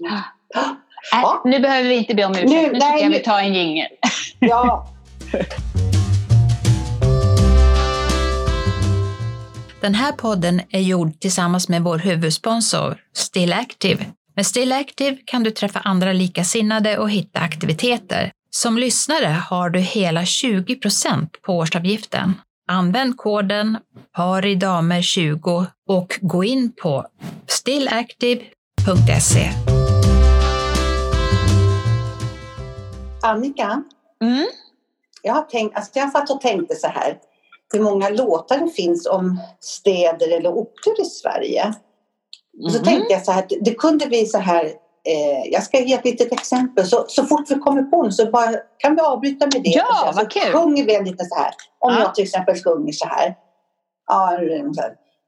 Äh, 1.13 1.21
ja. 1.21 1.41
Nu 1.45 1.59
behöver 1.59 1.89
vi 1.89 1.95
inte 1.95 2.15
be 2.15 2.25
om 2.25 2.31
ursäkt, 2.31 2.49
nu, 2.49 2.55
nu 2.55 2.63
tycker 2.67 2.79
nej, 2.79 3.03
jag 3.03 3.09
vi 3.09 3.19
tar 3.19 3.39
en 3.39 3.53
jingel. 3.53 3.87
Ja. 4.39 4.87
Den 9.81 9.95
här 9.95 10.11
podden 10.11 10.61
är 10.69 10.79
gjord 10.79 11.19
tillsammans 11.19 11.69
med 11.69 11.83
vår 11.83 11.97
huvudsponsor 11.97 12.97
Still 13.13 13.53
Active. 13.53 14.05
Med 14.37 14.45
Still 14.45 14.71
Active 14.71 15.17
kan 15.25 15.43
du 15.43 15.51
träffa 15.51 15.79
andra 15.79 16.13
likasinnade 16.13 16.97
och 16.97 17.09
hitta 17.09 17.39
aktiviteter. 17.39 18.31
Som 18.49 18.77
lyssnare 18.77 19.37
har 19.49 19.69
du 19.69 19.79
hela 19.79 20.21
20% 20.21 21.27
på 21.41 21.53
årsavgiften. 21.53 22.33
Använd 22.67 23.17
koden 23.17 23.77
paridamer20 24.17 25.65
och 25.87 26.19
gå 26.21 26.43
in 26.43 26.71
på 26.81 27.05
stillactive.se. 27.47 29.49
Annika, 33.23 33.83
mm? 34.21 34.45
jag, 35.21 35.33
har 35.33 35.41
tänkt, 35.41 35.77
alltså 35.77 35.99
jag 35.99 36.11
satt 36.11 36.29
och 36.29 36.41
tänkte 36.41 36.75
så 36.75 36.87
här, 36.87 37.17
hur 37.73 37.79
många 37.79 38.09
låtar 38.09 38.57
det 38.57 38.71
finns 38.71 39.07
om 39.07 39.39
städer 39.59 40.37
eller 40.37 40.49
orter 40.49 41.01
i 41.01 41.05
Sverige. 41.05 41.75
Mm. 42.59 42.69
Så 42.69 42.79
mm-hmm. 42.79 42.83
tänkte 42.83 43.13
jag 43.13 43.25
så 43.25 43.31
här, 43.31 43.45
det 43.61 43.73
kunde 43.73 44.07
bli 44.07 44.25
så 44.25 44.37
här, 44.37 44.65
eh, 45.05 45.51
jag 45.51 45.63
ska 45.63 45.79
ge 45.79 45.93
ett 45.93 46.05
litet 46.05 46.33
exempel, 46.33 46.85
så, 46.85 47.05
så 47.07 47.23
fort 47.23 47.51
vi 47.51 47.55
kommer 47.55 47.83
på 47.83 48.11
så 48.11 48.31
bara, 48.31 48.51
kan 48.77 48.95
vi 48.95 49.01
avbryta 49.01 49.45
med 49.45 49.63
det. 49.63 49.69
Ja, 49.69 50.13
vad 50.15 50.31
kul! 50.31 50.51
Så 50.51 50.57
sjunger 50.57 50.83
vi 50.85 51.11
lite 51.11 51.25
så 51.25 51.35
här, 51.35 51.51
om 51.79 51.93
ja. 51.93 51.99
jag 51.99 52.15
till 52.15 52.23
exempel 52.23 52.55
sjunger 52.55 52.91
så 52.91 53.07
här. 53.07 53.35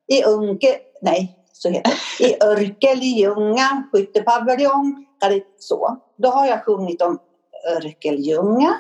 I 0.07 0.24
Unke, 0.24 0.77
nej, 1.01 1.36
så 1.53 1.69
heter 1.69 1.91
det. 2.19 2.25
I 2.25 2.43
Örkel, 2.43 3.03
i 3.03 3.19
Ljunga, 3.19 3.84
skyttepaviljong, 3.91 5.05
så. 5.60 5.98
Då 6.17 6.29
har 6.29 6.48
jag 6.48 6.65
sjungit 6.65 7.01
om 7.01 7.19
Örkelljunga. 7.75 8.74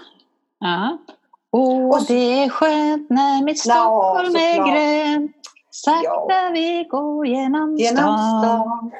Ja. 0.59 0.97
Och, 1.51 1.89
och 1.89 2.05
det 2.07 2.43
är 2.43 2.49
skönt 2.49 3.09
när 3.09 3.43
mitt 3.43 3.59
Stockholm 3.59 4.35
ja, 4.35 4.39
är 4.39 4.57
grönt. 4.57 5.31
Sakta 5.85 6.03
ja. 6.03 6.49
vi 6.53 6.87
går 6.89 7.27
genom, 7.27 7.77
genom 7.77 8.17
stan. 8.17 8.91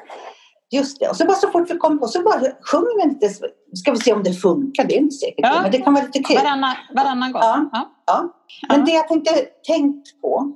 Just 0.70 1.00
det, 1.00 1.08
och 1.08 1.16
så 1.16 1.24
bara 1.24 1.36
så 1.36 1.50
fort 1.50 1.70
vi 1.70 1.76
kommer 1.76 1.96
på 1.96 2.08
så 2.08 2.22
bara 2.22 2.40
sjunger 2.40 3.02
vi 3.02 3.08
lite. 3.08 3.28
Ska 3.74 3.92
vi 3.92 3.98
se 3.98 4.12
om 4.12 4.22
det 4.22 4.32
funkar, 4.32 4.84
det 4.84 4.94
är 4.94 4.98
inte 4.98 5.14
säkert. 5.14 5.38
Ja. 5.38 5.62
Men 5.62 5.70
det 5.70 5.78
kan 5.78 5.94
vara 5.94 6.04
lite 6.04 6.18
kul. 6.18 6.36
Varannan, 6.36 6.76
varannan 6.94 7.32
gång. 7.32 7.42
Ja. 7.42 7.68
Ja. 7.72 7.90
ja. 8.06 8.28
Men 8.68 8.84
det 8.84 8.90
jag 8.90 9.08
tänkte 9.08 9.34
tänkt 9.66 10.20
på. 10.20 10.52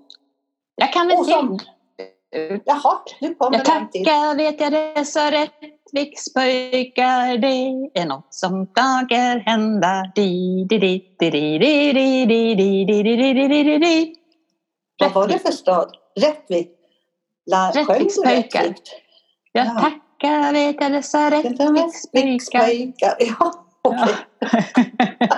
Jag 0.77 0.93
kan 0.93 1.09
väl 1.09 1.25
som, 1.25 1.59
Jaha, 2.65 2.99
nu 3.21 3.35
kommer 3.35 3.59
jag 3.59 3.65
tackar 3.65 4.37
vet 4.37 4.61
jag 4.61 4.73
dessa 4.73 5.31
Rättvikspojkar, 5.31 7.39
det 7.39 7.91
är 8.01 8.07
något 8.07 8.35
som 8.35 8.65
dagar 8.65 9.39
hända. 9.39 10.13
Di, 10.15 10.67
di, 10.69 10.79
di, 10.79 11.17
di, 11.19 11.31
di, 11.31 11.59
di, 11.59 11.93
di, 11.93 12.25
di, 12.55 12.85
di, 12.85 12.85
di, 12.85 13.17
di, 13.17 13.35
di, 13.49 13.65
di, 13.65 13.79
di. 13.79 14.15
Vad 14.99 15.13
var 15.13 15.29
det 15.29 15.39
för 15.39 15.53
stad? 15.53 16.02
Rättvik? 16.21 16.71
Rättvikspojkar. 17.75 18.75
Jag 19.53 19.67
ja. 19.67 19.81
tackar 19.81 20.53
jag 20.55 20.93
dessa 20.93 21.31
Rättvikspojkar. 21.31 23.17
Ja, 23.19 23.67
okej. 23.83 24.15
Okay. 24.41 24.59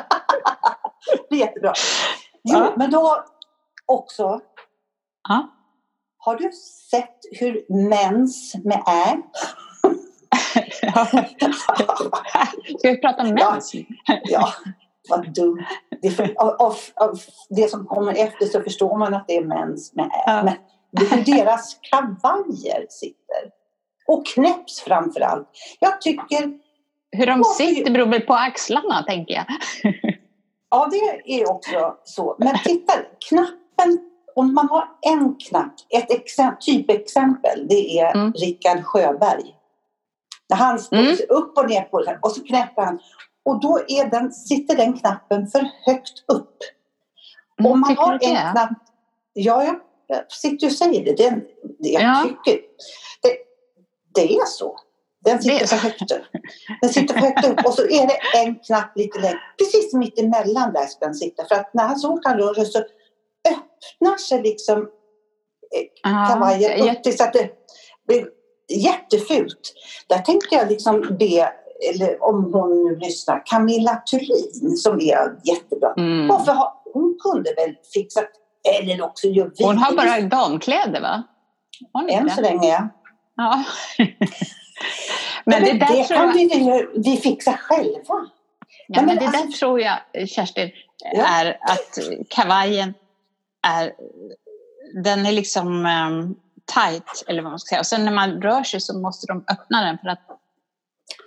det 1.30 1.36
är 1.36 1.40
jättebra. 1.40 1.72
Jo, 2.42 2.58
ja. 2.58 2.72
men 2.76 2.90
då 2.90 3.24
också. 3.86 4.40
Ja. 5.28 5.50
Har 6.18 6.36
du 6.36 6.52
sett 6.90 7.18
hur 7.32 7.64
mens 7.88 8.54
med 8.64 8.82
ä 8.86 9.22
Ska 12.78 12.90
vi 12.90 12.96
prata 13.00 13.24
mens? 13.24 13.74
Ja, 13.74 14.20
ja 14.24 14.54
vad 15.08 15.34
dumt. 15.34 15.64
Det, 16.02 16.10
för, 16.10 16.34
av, 16.36 16.48
av, 16.48 16.76
av, 16.94 17.18
det 17.48 17.70
som 17.70 17.86
kommer 17.86 18.14
efter 18.14 18.46
så 18.46 18.60
förstår 18.60 18.98
man 18.98 19.14
att 19.14 19.24
det 19.28 19.36
är 19.36 19.44
mens 19.44 19.94
med. 19.94 20.10
Ja. 20.26 20.42
Men 20.42 20.54
det 20.90 21.32
är 21.32 21.36
deras 21.36 21.78
kavajer 21.90 22.86
sitter. 22.88 23.50
Och 24.06 24.26
knäpps 24.26 24.80
framför 24.80 25.20
allt. 25.20 25.48
Jag 25.80 26.00
tycker... 26.00 26.64
Hur 27.16 27.26
de 27.26 27.44
sitter 27.44 27.90
beror 27.90 28.06
väl 28.06 28.20
på 28.20 28.34
axlarna, 28.34 29.02
tänker 29.02 29.34
jag. 29.34 29.44
ja, 30.70 30.88
det 30.90 31.34
är 31.40 31.50
också 31.50 31.96
så. 32.04 32.36
Men 32.38 32.58
titta, 32.64 32.92
knappen 33.28 33.98
om 34.34 34.54
man 34.54 34.68
har 34.68 34.88
en 35.00 35.34
knapp, 35.34 35.74
ett 35.90 36.10
exempel, 36.10 36.62
typexempel, 36.62 37.68
det 37.68 37.98
är 37.98 38.14
mm. 38.14 38.32
Rickard 38.32 38.84
Sjöberg. 38.84 39.54
När 40.48 40.56
han 40.56 40.78
står 40.78 40.96
mm. 40.96 41.16
upp 41.28 41.58
och 41.58 41.68
ner 41.68 41.82
på 41.82 42.02
den 42.02 42.18
och 42.22 42.32
så 42.32 42.44
knäpper 42.44 42.82
han. 42.82 42.98
Och 43.44 43.60
då 43.60 43.78
är 43.88 44.10
den, 44.10 44.32
sitter 44.32 44.76
den 44.76 44.92
knappen 44.98 45.46
för 45.46 45.70
högt 45.86 46.24
upp. 46.32 46.58
Mm, 47.60 47.72
Om 47.72 47.80
man 47.80 47.96
har 47.96 48.12
en 48.12 48.52
knapp, 48.52 48.70
ja, 49.32 49.64
ja, 49.64 49.80
jag 50.06 50.32
sitter 50.32 50.66
och 50.66 50.72
säger 50.72 51.04
det. 51.04 51.16
Den, 51.24 51.40
det 51.78 51.88
jag 51.88 52.02
Ja. 52.02 52.22
tycker, 52.24 52.60
det, 53.22 53.36
det 54.14 54.34
är 54.36 54.44
så. 54.46 54.76
Den 55.24 55.42
sitter 55.42 55.58
Det- 55.60 55.66
för 55.66 55.76
högt 55.76 56.12
upp. 56.12 56.22
Den 56.80 56.90
sitter 56.90 57.14
för 57.14 57.20
högt 57.20 57.46
upp 57.46 57.66
och 57.66 57.74
så 57.74 57.82
är 57.82 58.06
det 58.06 58.38
en 58.38 58.54
knapp 58.54 58.96
lite 58.96 59.18
längre. 59.18 59.38
Precis 59.58 59.94
mitt 59.94 60.18
emellan 60.18 60.72
där 60.72 60.86
ska 60.86 61.04
den 61.04 61.14
sitta. 61.14 61.44
För 61.46 61.54
att 61.54 61.74
när 61.74 61.84
han 61.84 61.98
så 61.98 62.08
fort 62.08 62.24
han 62.24 62.38
rör 62.38 62.54
sig 62.54 62.66
så 62.66 62.78
öppnar 63.48 64.16
sig 64.16 64.42
liksom 64.42 64.78
eh, 64.80 66.28
kavajen 66.28 66.88
upp 66.96 67.02
tills 67.02 67.20
att 67.20 67.32
det 67.32 67.50
blir 68.06 68.26
jättefult. 68.68 69.74
Där 70.08 70.18
tänker 70.18 70.56
jag 70.56 70.68
liksom 70.70 71.16
be, 71.18 71.52
eller 71.94 72.24
om 72.24 72.52
hon 72.54 72.84
nu 72.84 72.96
lyssnar, 72.96 73.42
Camilla 73.46 74.02
Thulin 74.10 74.76
som 74.76 74.94
är 75.00 75.36
jättebra. 75.44 75.94
Mm. 75.96 76.28
Varför 76.28 76.52
har, 76.52 76.72
hon 76.92 77.18
kunde 77.22 77.54
väl 77.54 77.74
fixat, 77.94 78.28
eller 78.80 79.02
också 79.04 79.26
gör 79.26 79.52
vi 79.58 79.64
Hon 79.64 79.78
har 79.78 79.90
det. 79.90 79.96
bara 79.96 80.20
damkläder 80.20 81.00
va? 81.00 81.22
Hon 81.92 82.08
Än 82.10 82.30
så 82.30 82.40
det? 82.40 82.48
länge. 82.48 82.88
Ja. 83.36 83.64
Men 85.44 85.62
det 85.62 85.68
men 85.68 85.78
där 85.78 85.86
det 85.96 86.04
tror 86.04 86.16
kan 86.16 86.66
jag... 86.66 86.76
vi, 86.94 87.00
vi 87.10 87.16
fixa 87.16 87.52
själva. 87.60 88.26
Ja, 88.88 89.02
men 89.02 89.06
men 89.06 89.16
det 89.16 89.20
där 89.30 89.38
alltså- 89.38 89.58
tror 89.58 89.80
jag, 89.80 89.98
Kerstin, 90.28 90.70
Ja. 91.14 91.24
är 91.26 91.58
att 91.60 91.98
kavajen 92.30 92.94
är, 93.66 93.92
den 95.04 95.26
är 95.26 95.32
liksom 95.32 95.86
um, 95.86 96.34
tight, 96.74 97.24
eller 97.26 97.42
vad 97.42 97.52
man 97.52 97.58
ska 97.58 97.68
säga. 97.68 97.80
Och 97.80 97.86
sen 97.86 98.04
när 98.04 98.12
man 98.12 98.42
rör 98.42 98.62
sig 98.62 98.80
så 98.80 98.98
måste 98.98 99.26
de 99.26 99.44
öppna 99.52 99.84
den 99.84 99.98
för 99.98 100.08
att, 100.08 100.20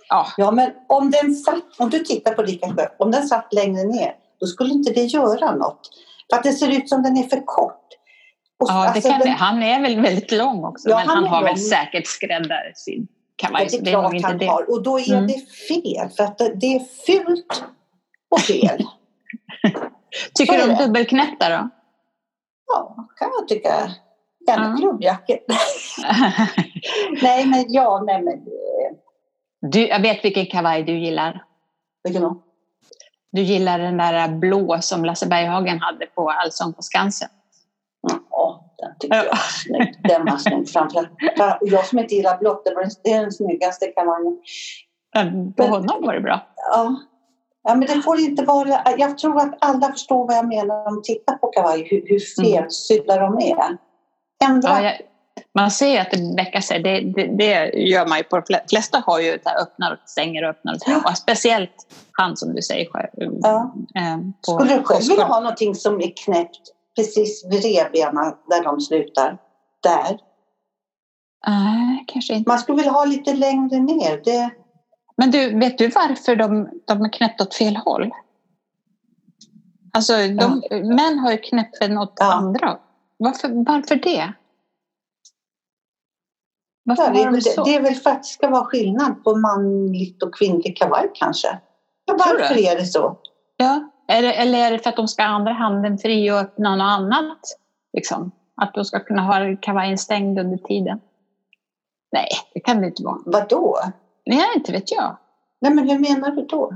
ja, 0.08 0.26
Ja, 0.36 0.50
men 0.50 0.70
om 0.88 1.10
den 1.10 1.34
satt, 1.34 1.62
om 1.78 1.90
du 1.90 1.98
tittar 1.98 2.32
på 2.34 2.42
Rika 2.42 2.66
sjö, 2.68 2.86
om 2.98 3.10
den 3.10 3.28
satt 3.28 3.52
längre 3.54 3.84
ner, 3.84 4.12
då 4.40 4.46
skulle 4.46 4.70
inte 4.72 4.92
det 4.92 5.04
göra 5.04 5.54
något. 5.54 5.80
För 6.30 6.36
att 6.36 6.42
det 6.44 6.52
ser 6.52 6.68
ut 6.78 6.88
som 6.88 7.02
den 7.02 7.16
är 7.16 7.22
för 7.22 7.42
kort. 7.46 7.84
Och 8.60 8.68
ja 8.70 8.82
det 8.82 8.88
alltså, 8.88 9.10
kan, 9.10 9.18
den- 9.18 9.28
det. 9.28 9.34
han 9.34 9.62
är 9.62 9.80
väl 9.82 10.00
väldigt 10.00 10.32
lång 10.32 10.64
också, 10.64 10.88
Ja, 10.88 10.96
men 10.98 11.08
han 11.08 11.16
han 11.16 11.24
är 11.24 11.28
har 11.28 11.42
väl 11.42 11.48
lång. 11.54 11.58
säkert 11.58 12.06
skräddarsydd 12.06 13.06
Ja, 13.42 13.48
kavaj, 13.48 13.66
det 13.70 13.76
är 13.76 13.82
det 13.82 13.90
är 13.90 13.92
klart 13.92 14.14
inte 14.14 14.26
han 14.28 14.38
det. 14.38 14.46
har. 14.46 14.70
Och 14.70 14.82
då 14.82 14.98
är 14.98 15.12
Mm. 15.12 15.26
det 15.26 15.38
fel. 15.68 16.08
För 16.16 16.24
att 16.24 16.38
det- 16.38 16.54
det 16.54 16.66
är 16.76 16.80
fult 17.06 17.64
och 18.30 18.40
fel. 18.40 18.78
Tycker 20.34 20.52
är 20.52 20.58
du 20.58 20.62
om 20.72 20.78
det. 20.78 20.84
dubbelknäppta 20.86 21.48
då? 21.48 21.68
ja, 22.66 23.08
kan 23.18 23.28
jag 23.38 23.48
tycka. 23.48 23.90
Gärna 24.48 24.70
Ja. 24.70 24.76
klubbjackor. 24.80 25.36
nej, 27.22 27.46
men 27.46 27.64
ja, 27.68 28.02
nej 28.06 28.22
men. 28.22 28.34
Du, 29.60 29.88
jag 29.88 30.00
vet 30.00 30.24
vilken 30.24 30.46
kavaj 30.46 30.82
du 30.82 30.98
gillar. 30.98 31.44
Vilken 32.04 32.22
då? 32.22 32.42
Du 33.32 33.42
gillar 33.42 33.78
den 33.78 33.96
där 33.96 34.28
blå 34.28 34.78
som 34.80 35.04
Lasse 35.04 35.26
Berghagen 35.26 35.80
hade 35.80 36.06
på 36.06 36.30
Allsång 36.30 36.72
på 36.72 36.82
Skansen. 36.82 37.28
Ja, 38.30 38.74
den 38.78 38.98
tycker 38.98 39.16
jag 39.16 39.24
var 39.24 39.36
snygg. 39.36 40.00
Den 40.02 40.24
var 40.24 40.36
snygg 40.36 40.68
framförallt. 40.68 41.10
Jag 41.60 41.86
som 41.86 41.98
inte 41.98 42.14
gillar 42.14 42.38
blått, 42.38 42.64
det 42.64 42.74
var 42.74 42.82
den, 42.82 42.90
det 43.04 43.12
är 43.12 43.20
den 43.20 43.32
snyggaste 43.32 43.86
kavajen. 43.86 44.38
På 45.56 45.62
honom 45.62 46.02
var 46.02 46.14
det 46.14 46.20
bra. 46.20 46.46
Ja. 46.56 46.96
ja, 47.62 47.74
men 47.74 47.80
det 47.80 48.02
får 48.02 48.20
inte 48.20 48.44
vara... 48.44 48.82
Jag 48.98 49.18
tror 49.18 49.40
att 49.40 49.54
alla 49.60 49.92
förstår 49.92 50.26
vad 50.26 50.36
jag 50.36 50.48
menar 50.48 50.76
när 50.76 50.84
de 50.84 51.02
tittar 51.02 51.34
på 51.34 51.46
kavaj, 51.46 51.88
hur, 51.90 52.02
hur 52.06 52.42
felsydda 52.42 53.16
de 53.16 53.38
är. 53.38 53.78
Ändra. 54.44 54.68
Ja, 54.70 54.82
jag, 54.82 55.00
man 55.60 55.70
ser 55.70 56.00
att 56.00 56.10
det 56.10 56.34
bäckar 56.36 56.60
sig. 56.60 56.82
Det, 56.82 57.00
det, 57.00 57.36
det 57.36 57.72
gör 57.78 58.06
man 58.06 58.18
ju 58.18 58.24
på 58.24 58.36
de 58.36 58.42
fle- 58.42 58.68
flesta 58.68 59.02
har 59.06 59.20
ju 59.20 59.30
det 59.30 59.42
här 59.44 59.62
öppnar 59.62 59.92
och 59.92 59.98
stänger 60.08 60.42
och 60.44 60.50
öppnar 60.50 60.74
och 60.74 60.80
stänger. 60.80 61.14
Speciellt 61.14 61.86
han 62.12 62.36
som 62.36 62.54
du 62.54 62.62
säger. 62.62 62.88
Ja. 63.42 63.74
eh, 63.94 64.18
på 64.46 64.58
Skulle 64.60 64.76
du 64.76 64.82
själv 64.82 65.08
vilja 65.08 65.24
ha 65.24 65.40
någonting 65.40 65.74
som 65.74 66.00
är 66.00 66.12
knäppt 66.24 66.60
precis 66.96 67.46
vid 67.50 67.62
revbenen 67.64 68.34
där 68.48 68.64
de 68.64 68.80
slutar? 68.80 69.38
Där. 69.82 70.18
Nej, 71.46 72.04
kanske 72.06 72.34
inte. 72.34 72.50
Man 72.50 72.58
skulle 72.58 72.76
vilja 72.76 72.92
ha 72.92 73.04
lite 73.04 73.34
längre 73.34 73.78
ner. 73.78 74.20
Det, 74.24 74.50
Men 75.16 75.30
du, 75.30 75.58
vet 75.58 75.78
du 75.78 75.88
varför 75.88 76.36
de, 76.36 76.68
de 76.84 77.02
är 77.04 77.12
knäppta 77.12 77.44
åt 77.44 77.54
fel 77.54 77.76
håll? 77.76 78.10
Alltså, 79.92 80.12
de, 80.12 80.62
män 80.70 81.18
har 81.18 81.30
ju 81.30 81.38
knäppen 81.38 81.98
åt 81.98 82.12
Ja. 82.16 82.32
andra. 82.32 82.78
Varför, 83.16 83.48
varför 83.66 83.96
det? 83.96 84.32
Varför 86.88 87.12
det, 87.12 87.20
är 87.20 87.24
de 87.24 87.32
väl, 87.32 87.42
så? 87.42 87.64
det 87.64 87.74
är 87.74 87.82
väl 87.82 87.94
för 87.94 88.10
att 88.10 88.22
det 88.22 88.28
ska 88.28 88.48
vara 88.48 88.64
skillnad 88.64 89.24
på 89.24 89.36
manligt 89.36 90.22
och 90.22 90.34
kvinnlig 90.34 90.76
kavaj 90.76 91.10
kanske. 91.14 91.58
Ja, 92.04 92.16
varför 92.18 92.58
är 92.58 92.76
det 92.76 92.84
så? 92.84 93.16
Ja, 93.56 93.90
är 94.08 94.22
det, 94.22 94.32
eller 94.32 94.58
är 94.58 94.70
det 94.70 94.78
för 94.78 94.90
att 94.90 94.96
de 94.96 95.08
ska 95.08 95.22
ha 95.22 95.28
andra 95.28 95.52
handen 95.52 95.98
fri 95.98 96.30
och 96.30 96.36
öppna 96.36 96.76
något 96.76 96.84
annat? 96.84 97.40
Liksom? 97.92 98.30
Att 98.62 98.74
de 98.74 98.84
ska 98.84 99.00
kunna 99.00 99.22
ha 99.22 99.56
kavajen 99.60 99.98
stängd 99.98 100.38
under 100.38 100.58
tiden? 100.58 101.00
Nej, 102.12 102.28
det 102.54 102.60
kan 102.60 102.80
det 102.80 102.86
inte 102.86 103.02
vara. 103.02 103.18
Vadå? 103.26 103.78
Nej, 104.26 104.46
inte 104.56 104.72
vet 104.72 104.92
jag. 104.92 105.16
Nej, 105.60 105.74
men 105.74 105.88
hur 105.88 105.98
menar 105.98 106.30
du 106.30 106.46
då? 106.46 106.72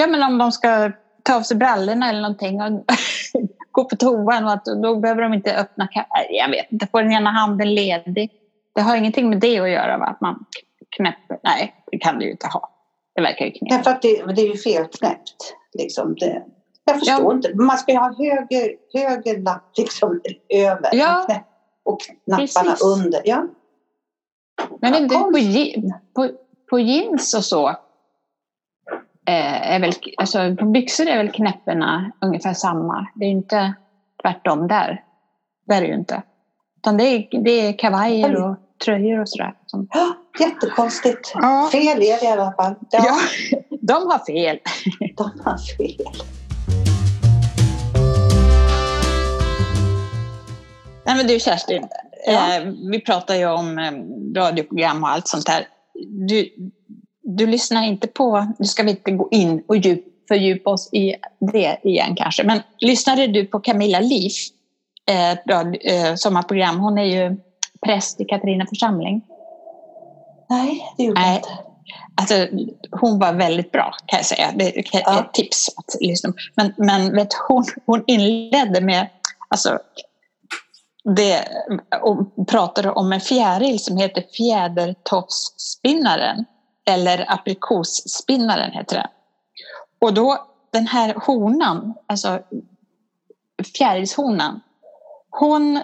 Ja, 0.00 0.06
men 0.06 0.22
om 0.22 0.38
de 0.38 0.52
ska 0.52 0.92
ta 1.22 1.36
av 1.36 1.42
sig 1.42 1.56
brallorna 1.56 2.10
eller 2.10 2.20
någonting 2.20 2.62
och 2.62 2.70
gå 3.72 3.84
på 3.84 3.96
toan 3.96 4.44
och 4.44 4.52
att 4.52 4.64
då 4.64 4.96
behöver 4.96 5.22
de 5.22 5.34
inte 5.34 5.56
öppna 5.56 5.88
kavajen. 5.88 6.28
Jag 6.30 6.48
vet 6.48 6.72
inte, 6.72 6.86
få 6.86 6.98
den 6.98 7.12
ena 7.12 7.30
handen 7.30 7.74
ledig. 7.74 8.30
Det 8.78 8.82
har 8.82 8.96
ingenting 8.96 9.28
med 9.28 9.40
det 9.40 9.58
att 9.58 9.70
göra, 9.70 9.98
va? 9.98 10.06
att 10.06 10.20
man 10.20 10.44
knäpper. 10.96 11.38
Nej, 11.42 11.74
det 11.90 11.98
kan 11.98 12.18
det 12.18 12.24
ju 12.24 12.30
inte 12.30 12.46
ha. 12.46 12.70
Det 13.14 13.20
verkar 13.20 13.44
ju 13.44 13.50
knepigt. 13.50 13.76
Därför 13.76 13.90
att 13.90 14.02
det, 14.02 14.32
det 14.36 14.42
är 14.42 14.46
ju 14.48 14.56
felknäppt. 14.56 15.54
Liksom. 15.78 16.14
Det, 16.14 16.42
jag 16.84 16.98
förstår 16.98 17.24
Ja. 17.24 17.32
inte. 17.32 17.54
Man 17.54 17.78
ska 17.78 17.92
ju 17.92 17.98
ha 17.98 18.14
höger, 18.18 18.76
höger 18.94 19.38
lapp 19.38 19.70
liksom 19.78 20.20
över 20.54 20.90
Ja. 20.92 21.26
och, 21.84 21.98
knapparna 22.24 22.70
Precis. 22.70 22.86
under. 22.86 23.20
Ja. 23.24 23.44
Men 24.80 24.92
vet 24.92 25.08
du, 25.08 25.14
Ja, 25.14 25.20
på, 25.32 25.38
je- 25.38 25.92
på, 26.14 26.28
på 26.70 26.78
jeans 26.78 27.34
och 27.34 27.44
så, 27.44 27.68
eh, 29.28 29.72
är 29.74 29.80
väl, 29.80 29.92
alltså, 30.16 30.56
på 30.56 30.64
byxor 30.64 31.06
är 31.06 31.16
väl 31.16 31.30
knäpporna 31.32 32.12
ungefär 32.20 32.54
samma. 32.54 33.06
Det 33.14 33.24
är 33.24 33.30
inte 33.30 33.74
tvärtom 34.22 34.68
där. 34.68 35.04
Det 35.66 35.74
är 35.74 35.80
det 35.80 35.86
ju 35.86 35.94
inte. 35.94 36.22
Utan 36.76 36.96
det 36.96 37.04
är, 37.04 37.42
det 37.44 37.50
är 37.50 37.78
kavajer 37.78 38.44
och 38.44 38.56
tröjor 38.84 39.20
och 39.20 39.28
sådär. 39.28 39.54
Som, 39.66 39.88
Ja, 39.90 40.16
jättekonstigt. 40.46 41.32
Ja. 41.34 41.68
Fel 41.72 42.02
är 42.02 42.20
det 42.20 42.24
i 42.24 42.28
alla 42.28 42.52
fall. 42.52 42.74
Ja, 42.90 43.04
ja, 43.04 43.18
de 43.80 43.92
har 43.92 44.24
fel. 44.26 44.58
De 45.16 45.40
har 45.44 45.58
fel. 45.76 46.22
Nej, 51.06 51.16
men 51.16 51.26
du 51.26 51.40
Kerstin, 51.40 51.86
Ja. 52.26 52.56
eh, 52.56 52.64
vi 52.90 53.00
pratar 53.00 53.34
ju 53.34 53.46
om 53.46 53.78
eh, 53.78 53.92
radioprogram 54.40 55.02
och 55.02 55.10
allt 55.10 55.28
sånt 55.28 55.46
där. 55.46 55.66
Du, 56.28 56.48
du 57.22 57.46
lyssnar 57.46 57.82
inte 57.86 58.06
på, 58.06 58.46
nu 58.58 58.64
ska 58.66 58.82
vi 58.82 58.90
inte 58.90 59.10
gå 59.10 59.28
in 59.30 59.62
och 59.68 59.76
djup, 59.76 60.04
fördjupa 60.28 60.70
oss 60.70 60.88
i 60.92 61.14
det 61.52 61.78
igen 61.84 62.14
kanske, 62.16 62.44
men 62.44 62.60
lyssnade 62.78 63.26
du 63.26 63.46
på 63.46 63.60
Camilla 63.60 64.00
Liv, 64.00 64.30
eh, 65.10 65.30
eh, 65.32 66.14
sommarprogram? 66.16 66.78
Hon 66.80 66.98
är 66.98 67.04
ju 67.04 67.36
präst 67.86 68.20
i 68.20 68.24
Katarina 68.24 68.66
församling. 68.66 69.22
Nej, 70.48 70.92
det 70.96 71.04
gjorde 71.04 71.20
jag 71.20 71.36
inte. 71.36 71.48
Alltså, 72.20 72.46
hon 72.90 73.18
var 73.18 73.32
väldigt 73.32 73.72
bra 73.72 73.94
kan 74.06 74.16
jag 74.16 74.26
säga. 74.26 74.52
Det 74.56 74.76
är 74.76 74.78
ett 74.78 74.86
Ja. 74.92 75.30
tips 75.32 75.68
att 75.76 75.96
lyssna. 76.00 76.32
Men, 76.54 76.74
men 76.76 77.12
vet, 77.16 77.28
hon, 77.48 77.64
hon 77.86 78.04
inledde 78.06 78.80
med, 78.80 79.06
alltså, 79.48 79.78
det, 81.16 81.44
och 82.02 82.46
pratade 82.48 82.90
om 82.90 83.12
en 83.12 83.20
fjäril 83.20 83.84
som 83.84 83.96
heter 83.96 84.24
fjädertofsspinnaren. 84.36 86.44
Eller 86.90 87.32
aprikosspinnaren 87.32 88.72
heter 88.72 88.96
det. 88.96 89.10
Och 90.00 90.14
då 90.14 90.46
den 90.72 90.86
här 90.86 91.14
honan, 91.14 91.94
alltså 92.06 92.40
fjärilshonan, 93.76 94.60
hon 95.30 95.80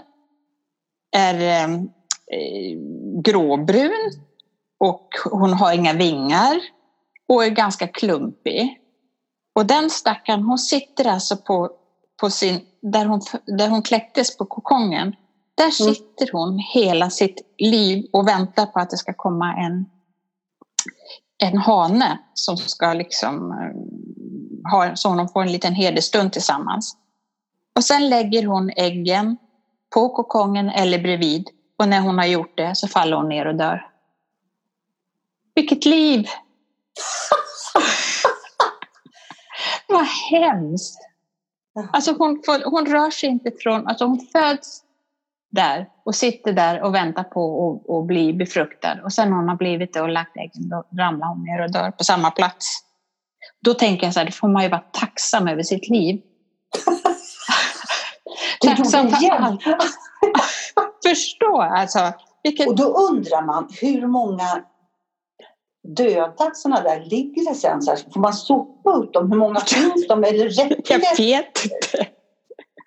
är 1.15 1.35
eh, 1.35 1.75
eh, 1.75 2.79
gråbrun 3.25 4.13
och 4.79 5.09
hon 5.31 5.53
har 5.53 5.73
inga 5.73 5.93
vingar 5.93 6.61
och 7.29 7.45
är 7.45 7.51
ganska 7.51 7.87
klumpig. 7.89 8.81
Och 9.55 9.67
den 9.67 9.91
stackaren, 9.91 10.43
hon 10.43 10.59
sitter 10.59 11.07
alltså 11.07 11.37
på, 11.37 11.71
på 12.21 12.31
sin, 12.31 12.61
där 12.81 13.05
hon, 13.05 13.21
där 13.47 13.69
hon 13.69 13.83
kläcktes 13.83 14.37
på 14.37 14.45
kokongen. 14.45 15.17
Där 15.55 15.71
sitter 15.71 16.33
hon 16.33 16.59
hela 16.59 17.11
sitt 17.11 17.55
liv 17.59 18.07
och 18.13 18.29
väntar 18.29 18.67
på 18.67 18.79
att 18.79 18.91
det 18.91 18.97
ska 18.97 19.13
komma 19.13 19.55
en, 19.57 19.87
en 21.39 21.59
hane 21.59 22.19
som 22.35 22.57
ska 22.57 22.93
liksom 22.93 23.51
eh, 23.51 24.71
ha, 24.73 24.97
så 24.97 25.09
hon 25.09 25.29
får 25.29 25.43
en 25.43 25.53
liten 25.53 25.75
hedersstund 25.75 26.33
tillsammans. 26.33 26.97
Och 27.77 27.85
sen 27.85 28.09
lägger 28.09 28.47
hon 28.47 28.71
äggen 28.77 29.37
på 29.95 30.09
kokongen 30.09 30.69
eller 30.69 30.99
bredvid 30.99 31.49
och 31.79 31.89
när 31.89 32.01
hon 32.01 32.19
har 32.19 32.27
gjort 32.27 32.57
det 32.57 32.75
så 32.75 32.89
faller 32.89 33.17
hon 33.17 33.29
ner 33.29 33.47
och 33.47 33.55
dör. 33.55 33.87
Vilket 35.55 35.85
liv! 35.85 36.27
Vad 39.89 40.07
hemskt! 40.31 40.99
Alltså 41.93 42.15
hon, 42.19 42.43
hon 42.65 42.87
rör 42.87 43.11
sig 43.11 43.29
inte 43.29 43.51
från, 43.59 43.87
alltså 43.87 44.05
hon 44.05 44.27
föds 44.33 44.83
där 45.51 45.89
och 46.05 46.15
sitter 46.15 46.53
där 46.53 46.83
och 46.83 46.95
väntar 46.95 47.25
på 47.25 47.71
att, 47.71 47.91
att 47.95 48.07
bli 48.07 48.33
befruktad. 48.33 49.01
Och 49.05 49.13
sen 49.13 49.31
när 49.31 49.37
hon 49.37 49.49
har 49.49 49.57
blivit 49.57 49.93
det 49.93 50.01
och 50.01 50.09
lagt 50.09 50.37
äggen, 50.37 50.69
då 50.69 50.85
ramlar 50.99 51.27
hon 51.27 51.45
ner 51.45 51.65
och 51.65 51.73
dör 51.73 51.91
på 51.91 52.05
samma 52.05 52.31
plats. 52.31 52.79
Då 53.61 53.75
tänker 53.75 54.07
jag 54.07 54.15
så 54.15 54.21
här, 54.21 54.27
då 54.27 54.33
får 54.33 54.49
man 54.49 54.63
ju 54.63 54.69
vara 54.69 54.85
tacksam 54.93 55.49
över 55.49 55.63
sitt 55.63 55.89
liv 55.89 56.21
för 58.85 59.31
allt. 59.31 59.63
Förstå 61.07 61.61
alltså. 61.61 62.13
Vilket... 62.43 62.67
Och 62.67 62.77
då 62.77 62.85
undrar 62.85 63.43
man 63.43 63.69
hur 63.81 64.07
många 64.07 64.65
döda 65.97 66.51
sådana 66.55 66.83
där 66.83 67.05
ligger 67.05 67.49
det 67.49 67.55
sen? 67.55 67.83
Så 67.83 67.91
här, 67.91 67.99
får 68.13 68.21
man 68.21 68.35
sopa 68.35 68.97
ut 68.97 69.13
dem? 69.13 69.31
Hur 69.33 69.39
många 69.39 69.61
finns 69.61 70.09
de? 70.09 70.25
Eller 70.25 70.49
räcker 70.49 70.83
Jag 70.89 71.17
vet 71.17 71.65
inte. 71.65 72.07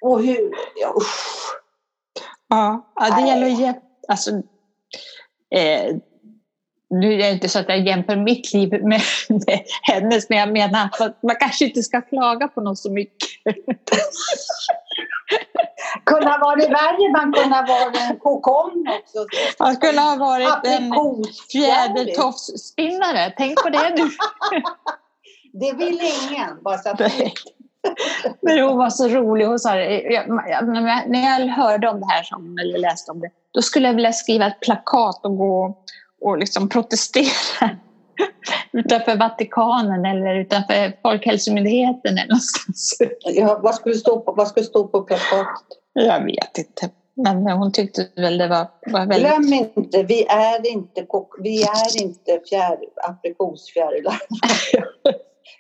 Och 0.02 0.24
hur? 0.24 0.52
Ja, 0.82 0.94
usch. 0.98 1.58
Ja, 2.48 2.92
ja 2.96 3.06
det 3.06 3.22
Nej. 3.22 3.28
gäller 3.28 3.70
att 3.70 3.84
alltså, 4.08 4.32
eh, 5.56 5.96
nu 6.90 7.14
är 7.14 7.18
det 7.18 7.32
inte 7.32 7.50
så 7.50 7.60
att 7.60 7.70
jag 7.70 7.88
jämför 7.88 8.16
mitt 8.16 8.54
liv 8.54 8.70
med, 8.70 9.02
med 9.30 9.60
hennes, 9.82 10.30
men 10.30 10.38
jag 10.38 10.52
menar 10.52 10.90
att 11.00 11.24
man 11.24 11.36
kanske 11.40 11.66
inte 11.66 11.84
ska 11.84 12.02
klaga 12.02 12.48
på 12.48 12.62
något 12.62 12.80
så 12.80 12.92
mycket. 12.92 13.30
Kunna 16.04 16.38
vara 16.38 16.56
det 16.56 16.68
värre, 16.68 17.12
man 17.12 17.34
kunde 17.34 17.66
vara 17.68 18.06
en 18.10 18.20
kokong 18.20 18.88
också. 19.00 19.26
Man 19.60 19.76
skulle 19.76 20.02
ha 20.02 20.16
varit 20.16 20.66
en 20.66 20.94
fjädertofsspinnare. 21.52 23.34
Tänk 23.38 23.64
på 23.64 23.70
det 23.70 23.94
du. 23.96 24.10
Det 25.60 25.74
vill 25.74 26.02
ingen. 26.30 26.64
Bara 26.64 26.78
så 26.78 26.90
att. 26.90 27.02
Men 28.42 28.60
hon 28.60 28.78
var 28.78 28.90
så 28.90 29.08
rolig. 29.08 29.46
Hon 29.46 29.60
sa, 29.60 29.76
jag- 29.76 30.28
när 31.08 31.40
jag 31.40 31.48
hörde 31.48 31.90
om 31.90 32.00
det 32.00 32.06
här, 32.10 32.24
som, 32.24 32.58
eller 32.58 32.80
läste 32.80 33.12
om 33.12 33.20
det, 33.20 33.30
då 33.54 33.62
skulle 33.62 33.88
jag 33.88 33.94
vilja 33.96 34.14
skriva 34.14 34.48
ett 34.48 34.60
plakat 34.60 35.26
och 35.26 35.38
gå 35.38 35.78
och 36.22 36.38
liksom 36.38 36.70
protestera 36.70 37.70
utanför 38.72 39.18
Vatikanen 39.18 40.06
eller 40.06 40.36
utanför 40.36 41.02
Folkhälsomyndigheten 41.02 42.18
eller 42.18 42.28
någonstans. 42.28 42.98
ja, 43.26 43.60
vad, 43.64 43.76
skulle 43.76 43.96
stå 43.96 44.20
på, 44.20 44.32
vad 44.32 44.48
skulle 44.48 44.66
stå 44.66 44.88
på 44.88 45.02
plakatet? 45.02 45.78
Jag 45.94 46.26
vet 46.26 46.58
inte. 46.58 46.90
Men 47.16 47.48
hon 47.48 47.72
tyckte 47.72 48.08
väl 48.16 48.38
det 48.38 48.48
var, 48.48 48.68
var 48.86 49.06
väldigt... 49.06 49.20
Glöm 49.20 49.54
inte, 49.54 50.04
vi 50.04 50.26
är 50.26 50.68
inte, 50.68 51.06
vi 51.40 51.64
är 51.64 52.02
inte 52.02 52.42
fjär, 52.50 52.78
aprikosfjärilar. 53.10 54.20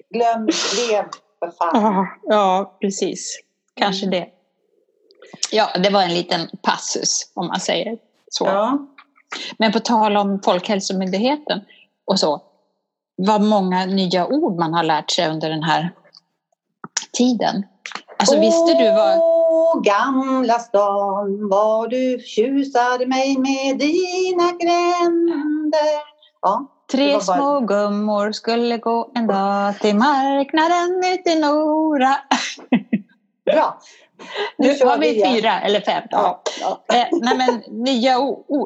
Glöm, 0.13 0.46
lev 0.46 1.06
för 1.39 1.52
fan. 1.52 1.84
Ja, 1.84 2.08
ja, 2.24 2.78
precis. 2.82 3.39
Kanske 3.74 4.06
det. 4.06 4.28
Ja, 5.52 5.70
det 5.84 5.89
var 5.89 6.02
en 6.02 6.13
liten 6.13 6.39
passus 6.62 7.32
om 7.34 7.48
man 7.48 7.60
säger 7.60 7.98
så. 8.30 8.46
Ja. 8.46 8.88
Men 9.58 9.72
på 9.72 9.80
tal 9.80 10.17
om 10.17 10.41
Folkhälsomyndigheten 10.46 11.62
och 12.08 12.20
så. 12.20 12.41
Vad 13.15 13.41
många 13.41 13.86
nya 13.86 14.28
ord 14.28 14.60
man 14.60 14.74
har 14.74 14.84
lärt 14.84 15.12
sig 15.12 15.30
under 15.30 15.50
den 15.50 15.63
här 15.63 15.93
tiden. 17.13 17.65
Alltså 18.20 18.39
visste 18.39 18.74
du 18.74 18.91
vad... 18.91 19.17
Åh, 19.17 19.82
gamla 19.82 20.60
stan, 20.60 21.50
vad 21.50 21.89
du 21.89 22.20
tjusade 22.20 23.08
mig 23.08 23.38
med 23.38 23.80
dina 23.80 24.52
gränder. 24.52 26.02
Ja, 26.41 26.65
Tre 26.91 27.13
bara- 27.13 27.22
små 27.22 27.60
gummor 27.60 28.32
skulle 28.32 28.78
gå 28.78 29.12
en 29.15 29.28
dag 29.28 29.80
till 29.80 29.96
marknaden 29.96 31.02
ut 31.13 31.28
i 31.28 31.39
Nora. 31.39 32.17
bra. 33.46 33.80
Nu 34.58 34.67
har 34.86 34.97
vi 34.97 35.15
igen. 35.15 35.36
fyra 35.36 35.62
eller 35.62 35.82
fem. 35.82 36.03
Ja. 36.10 36.41
Ja. 36.62 36.95
Eh, 36.95 37.06
nej 37.21 37.38
men 37.38 37.84
nya. 37.84 38.13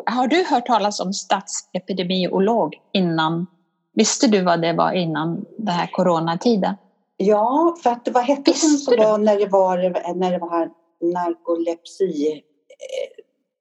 Har 0.05 0.27
du 0.27 0.43
hört 0.49 0.65
talas 0.65 0.99
om 0.99 1.13
statsepidemiolog 1.13 2.73
innan? 2.93 3.47
Visste 3.93 4.27
du 4.27 4.41
vad 4.41 4.61
det 4.61 4.73
var 4.73 4.91
innan 4.91 5.45
den 5.57 5.75
här 5.75 5.87
coronatiden? 5.91 6.75
ja, 7.17 7.75
för 7.83 7.89
att 7.89 8.07
vad 8.11 8.23
hette 8.23 8.51
hon 8.51 8.77
som 8.77 8.97
var 8.97 9.17
när 9.17 9.37
det 9.37 9.45
var, 9.47 9.77
när 10.15 10.31
det 10.31 10.37
var 10.37 10.49
här 10.49 10.69
narkolepsi? 11.13 12.41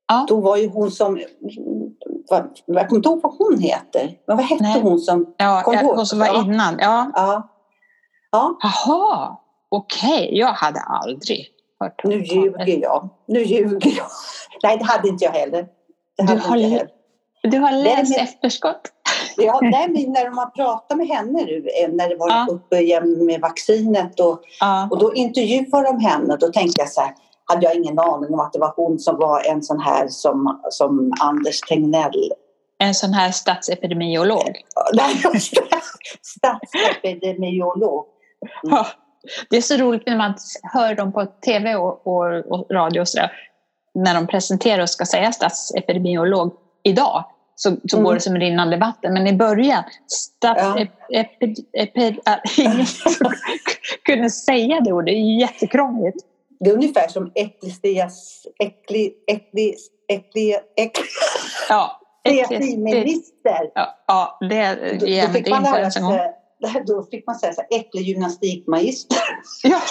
Ja. 0.08 0.24
Då 0.28 0.40
var 0.40 0.56
ju 0.56 0.68
hon 0.68 0.90
som, 0.90 1.20
vad, 2.30 2.58
jag 2.66 2.88
kommer 2.88 2.98
inte 2.98 3.08
ihåg 3.08 3.20
vad 3.22 3.34
hon 3.38 3.58
heter. 3.58 4.16
Men 4.26 4.36
vad 4.36 4.46
hette 4.46 4.62
Nej. 4.64 4.80
hon 4.80 4.98
som, 4.98 5.34
Ja, 5.36 5.62
Kom 5.64 5.74
jag- 5.74 5.82
hon 5.84 6.06
som 6.06 6.18
var 6.18 6.26
Ja. 6.26 6.42
innan. 6.44 6.76
Ja. 6.78 7.10
ja. 7.14 7.48
Ja, 8.32 8.58
Jaha, 8.62 9.36
okej. 9.68 10.38
Jag 10.38 10.52
hade 10.52 10.80
aldrig 10.80 11.46
hört 11.80 12.04
nu 12.04 12.22
ljuger 12.24 12.78
jag. 12.82 13.08
Nu 13.28 13.42
ljuger 13.42 13.90
jag. 13.96 14.06
Nej, 14.62 14.76
det 14.78 14.84
hade 14.84 15.08
inte 15.08 15.24
jag 15.24 15.32
heller. 15.32 15.62
Det 16.16 16.26
Du 16.26 16.26
har 16.38 16.56
inte 16.56 16.68
heller. 16.68 16.88
Du 17.42 17.58
har 17.58 17.72
läst 17.72 18.10
men- 18.16 18.24
efterskott? 18.24 18.80
Ja, 19.36 19.58
nej, 19.62 19.88
men 19.88 20.12
när 20.12 20.30
man 20.30 20.50
pratade 20.50 20.98
med 20.98 21.08
henne 21.16 21.44
nu, 21.44 21.66
eh, 21.84 21.90
när 21.92 22.08
det 22.08 22.16
var 22.16 22.28
Ja. 22.28 22.46
uppe 22.50 22.78
igen 22.78 23.26
med 23.26 23.40
vaccinet 23.40 24.20
och, 24.20 24.40
Ja. 24.60 24.88
och 24.90 24.98
då 24.98 25.14
intervjuade 25.14 25.82
de 25.88 26.00
henne. 26.00 26.36
Då 26.36 26.48
tänkte 26.48 26.80
jag 26.82 26.88
så 26.88 27.00
här, 27.00 27.14
hade 27.44 27.66
jag 27.66 27.74
ingen 27.76 27.98
aning 27.98 28.34
om 28.34 28.40
att 28.40 28.52
det 28.52 28.58
var 28.58 28.72
hon 28.76 28.98
som 28.98 29.16
var 29.16 29.42
en 29.50 29.62
sån 29.62 29.80
här 29.80 30.08
som, 30.08 30.60
som 30.70 31.12
Anders 31.20 31.60
Tegnell. 31.60 32.32
En 32.78 32.94
sån 32.94 33.12
här 33.12 33.30
statsepidemiolog. 33.30 34.56
Nej. 34.94 35.14
Statsepidemiolog. 36.22 38.04
Mm. 38.64 38.84
Ja. 39.22 39.30
Det 39.50 39.56
är 39.56 39.60
så 39.60 39.76
roligt 39.76 40.06
när 40.06 40.16
man 40.16 40.34
hör 40.62 40.94
dem 40.94 41.12
på 41.12 41.26
tv 41.26 41.74
och, 41.74 42.06
och, 42.06 42.36
och 42.36 42.66
radio 42.70 43.00
och 43.00 43.08
sådär. 43.08 43.32
När 43.94 44.14
de 44.14 44.26
presenterar 44.26 44.82
och 44.82 44.90
ska 44.90 45.04
säga 45.04 45.32
statsepidemiolog 45.32 46.52
idag 46.82 47.24
så, 47.54 47.76
så 47.88 47.96
Mm. 47.96 48.04
går 48.04 48.14
det 48.14 48.20
som 48.20 48.36
rinnande 48.36 48.76
vatten. 48.76 49.12
Men 49.12 49.26
i 49.26 49.32
början, 49.32 49.84
statsepidemiolog, 50.06 52.86
som 52.86 53.32
kunde 54.04 54.30
säga 54.30 54.80
det 54.80 54.92
ordet. 54.92 55.06
Det 55.06 55.12
är 55.12 55.40
jättekrångligt. 55.40 56.16
Det 56.60 56.70
är 56.70 56.74
ungefär 56.74 57.08
som 57.08 57.32
eklistias, 57.34 58.46
ekli, 58.58 59.12
ekli, 59.26 59.74
ekli, 60.08 60.56
ekli, 60.76 61.02
Ja, 61.68 62.00
ecklesiminister. 62.24 63.70
Ja, 63.74 63.98
ja, 64.06 64.38
det 64.48 64.98
då 65.00 65.08
jag 65.08 65.32
fick 65.32 65.50
man 65.50 65.62
lära 65.62 65.90
sig, 65.90 66.02
då 66.86 67.02
fick 67.10 67.26
man 67.26 67.34
säga 67.38 67.52
så 67.52 67.60
här, 67.70 67.78
äcklig 67.80 68.02
gymnastikmagister. 68.02 69.18
Ja. 69.62 69.80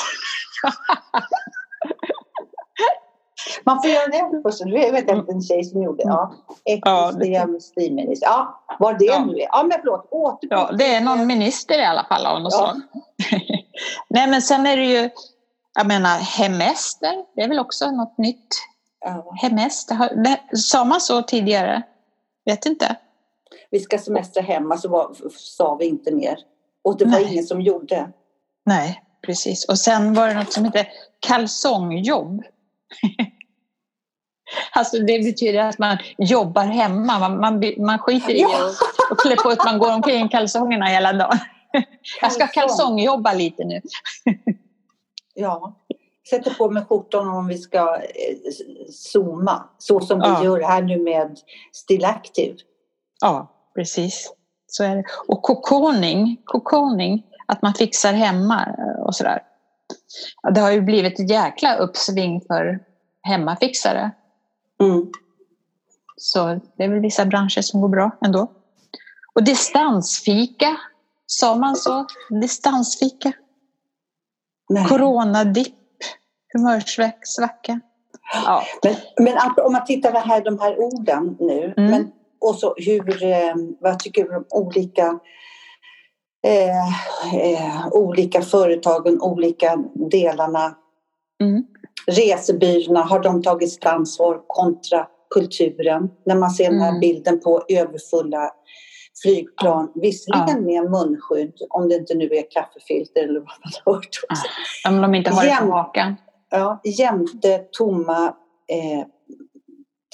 Man 3.64 3.82
får 3.82 3.92
göra 3.92 4.08
det 4.08 4.42
först. 4.44 4.60
Du 4.60 4.72
vet 4.72 5.08
jag 5.10 5.30
en 5.30 5.42
tjej 5.42 5.64
som 5.64 5.84
gjorde. 5.84 6.04
Ja. 6.06 6.34
Det- 6.66 6.72
Ecklesiastikminister. 6.74 8.28
Ja, 8.28 8.64
vad 8.80 9.00
det 9.00 9.06
Ja. 9.06 9.26
nu 9.26 9.34
är. 9.34 9.48
Ja, 9.52 9.64
men 9.64 9.78
förlåt. 9.82 10.08
Återgå 10.12 10.56
Ja, 10.56 10.72
det 10.78 10.96
är 10.96 11.02
någon 11.02 11.28
minister 11.28 11.80
i 11.80 11.86
alla 11.86 12.04
fall 12.04 12.26
av 12.26 12.42
något 12.42 12.54
Ja. 12.54 12.76
Nej, 14.10 14.28
men 14.30 14.42
sen 14.42 14.66
är 14.68 14.78
det 14.78 14.86
ju, 14.86 15.10
jag 15.74 15.88
menar, 15.88 16.20
hemester, 16.20 17.26
det 17.36 17.42
är 17.42 17.48
väl 17.48 17.60
också 17.60 17.92
något 17.92 18.18
nytt. 18.18 18.48
Ja. 19.06 19.34
Hemester, 19.42 20.24
det, 20.24 20.58
sa 20.58 20.86
man 20.86 21.02
så 21.02 21.22
tidigare? 21.22 21.82
Vet 22.46 22.66
inte. 22.66 22.96
Vi 23.72 23.80
ska 23.80 23.98
semestra 23.98 24.44
hemma 24.44 24.78
så 24.78 24.90
var, 24.90 25.16
sa 25.36 25.76
vi 25.76 25.86
inte 25.86 26.12
mer. 26.12 26.40
Och 26.84 26.98
det 26.98 27.06
var 27.06 27.12
Nej. 27.12 27.32
ingen 27.32 27.44
som 27.44 27.62
gjorde. 27.62 28.12
Nej, 28.66 29.04
precis. 29.26 29.66
Och 29.66 29.80
sen 29.80 30.14
var 30.14 30.28
det 30.28 30.34
något 30.34 30.54
som 30.54 30.66
heter 30.66 30.88
kalsongjobb. 31.20 32.44
Alltså 34.72 34.98
det 34.98 35.20
betyder 35.20 35.60
att 35.60 35.80
man 35.80 35.98
jobbar 36.18 36.64
hemma. 36.64 37.20
Man, 37.20 37.40
man, 37.40 37.74
man 37.78 38.00
skiter 38.00 38.34
i 38.34 38.46
och, 38.46 39.12
och 39.12 39.20
klär 39.20 39.36
på 39.36 39.50
att 39.50 39.66
man 39.66 39.80
går 39.80 39.94
omkring 39.94 40.26
i 40.26 40.30
kalsongerna 40.30 40.86
hela 40.86 41.14
dagen. 41.14 41.38
Jag 42.22 42.32
ska 42.32 42.48
kalsongjobba 42.48 43.34
lite 43.34 43.64
nu. 43.64 43.82
Ja. 45.34 45.76
Sätter 46.30 46.54
på 46.54 46.70
mig 46.70 46.86
skjortan 46.86 47.30
om 47.30 47.48
vi 47.48 47.58
ska 47.58 47.96
eh, 47.96 48.36
zooma. 48.92 49.70
Så 49.78 50.00
som 50.00 50.20
Ja. 50.20 50.40
vi 50.40 50.46
gör 50.46 50.62
här 50.62 50.82
nu 50.82 50.98
med 51.04 51.40
Still 51.74 52.06
Active. 52.06 52.56
Ja, 53.22 53.52
precis. 53.76 54.34
Så 54.70 54.84
är 54.84 54.96
det. 54.96 55.04
Och 55.28 55.42
kokoning, 55.42 56.42
kokoning, 56.46 57.24
att 57.46 57.62
man 57.62 57.74
fixar 57.74 58.14
hemma 58.14 58.76
eh, 58.78 59.04
och 59.04 59.16
sådär. 59.16 59.44
Det 60.54 60.62
har 60.62 60.72
ju 60.72 60.82
blivit 60.82 61.20
ett 61.20 61.30
jäkla 61.30 61.76
uppsving 61.76 62.42
för 62.48 62.80
hemmafixare. 63.22 64.12
Mm. 64.82 65.12
Så 66.18 66.60
det 66.78 66.84
är 66.84 66.90
väl 66.90 67.00
vissa 67.00 67.26
branscher 67.26 67.62
som 67.62 67.82
går 67.82 67.90
bra 67.90 68.12
ändå. 68.22 68.52
Och 69.34 69.44
distansfika, 69.44 70.78
sa 71.26 71.56
man 71.56 71.76
så? 71.76 72.06
Distansfika. 72.42 73.32
Nej. 74.70 74.86
Coronadipp, 74.86 75.76
humörsvacka. 76.54 77.80
Ja, 78.34 78.64
Men, 78.84 78.96
men 79.20 79.38
om 79.66 79.74
man 79.74 79.86
tittar 79.86 80.12
det 80.12 80.20
här, 80.20 80.44
de 80.44 80.60
här 80.60 80.80
orden 80.80 81.38
nu. 81.40 81.74
Mm. 81.78 81.92
Men, 81.92 82.12
och 82.42 82.56
så 82.56 82.74
hur, 82.78 83.24
eh, 83.24 83.56
vad 83.80 84.00
tycker 84.00 84.24
du 84.24 84.36
om 84.36 84.46
olika, 84.50 85.20
eh, 86.48 86.88
eh, 87.42 87.88
olika 87.92 88.42
företagen, 88.42 89.22
olika 89.22 89.84
delarna. 90.12 90.76
Mm. 91.42 91.64
resebyråerna, 92.08 93.02
har 93.02 93.20
de 93.20 93.44
tagit 93.44 93.72
sitt 93.72 93.86
ansvar 93.86 94.42
kontra 94.48 95.08
kulturen? 95.30 96.10
När 96.26 96.36
man 96.36 96.50
ser 96.52 96.70
den 96.70 96.80
här 96.80 96.90
Mm. 96.90 97.00
bilden 97.00 97.40
på 97.40 97.64
överfulla 97.70 98.52
flygplan, 99.24 99.92
visserligen 99.96 100.66
med 100.66 100.92
munskydd, 100.92 101.54
om 101.70 101.90
det 101.90 101.96
inte 101.96 102.14
nu 102.14 102.26
är 102.26 102.52
kaffefilter 102.52 103.24
eller 103.24 103.40
vad 103.40 103.50
man 103.50 103.72
har 103.86 103.94
hört 103.94 104.08
också. 104.30 104.48
Om 104.90 105.02
de 105.02 105.16
inte 105.16 105.32
har 105.32 105.44
det 105.44 105.58
på 105.62 105.72
hakan. 105.72 106.16
Ja, 106.50 106.82
jämte 106.84 107.58
tomma 107.72 108.26
eh, 108.68 109.06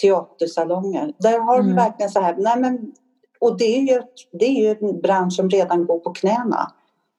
teatersalonger. 0.02 1.14
Där 1.20 1.40
har 1.40 1.58
de 1.58 1.64
Mm. 1.64 1.76
verkligen 1.76 2.10
så 2.10 2.20
här, 2.20 2.36
nej 2.38 2.60
men, 2.60 2.92
och 3.40 3.58
det 3.58 3.66
är, 3.78 3.82
ju, 3.82 4.02
det 4.40 4.46
är 4.46 4.62
ju 4.64 4.70
en 4.90 5.02
bransch 5.02 5.34
som 5.34 5.50
redan 5.50 5.86
går 5.86 6.00
på 6.00 6.10
knäna. 6.14 6.72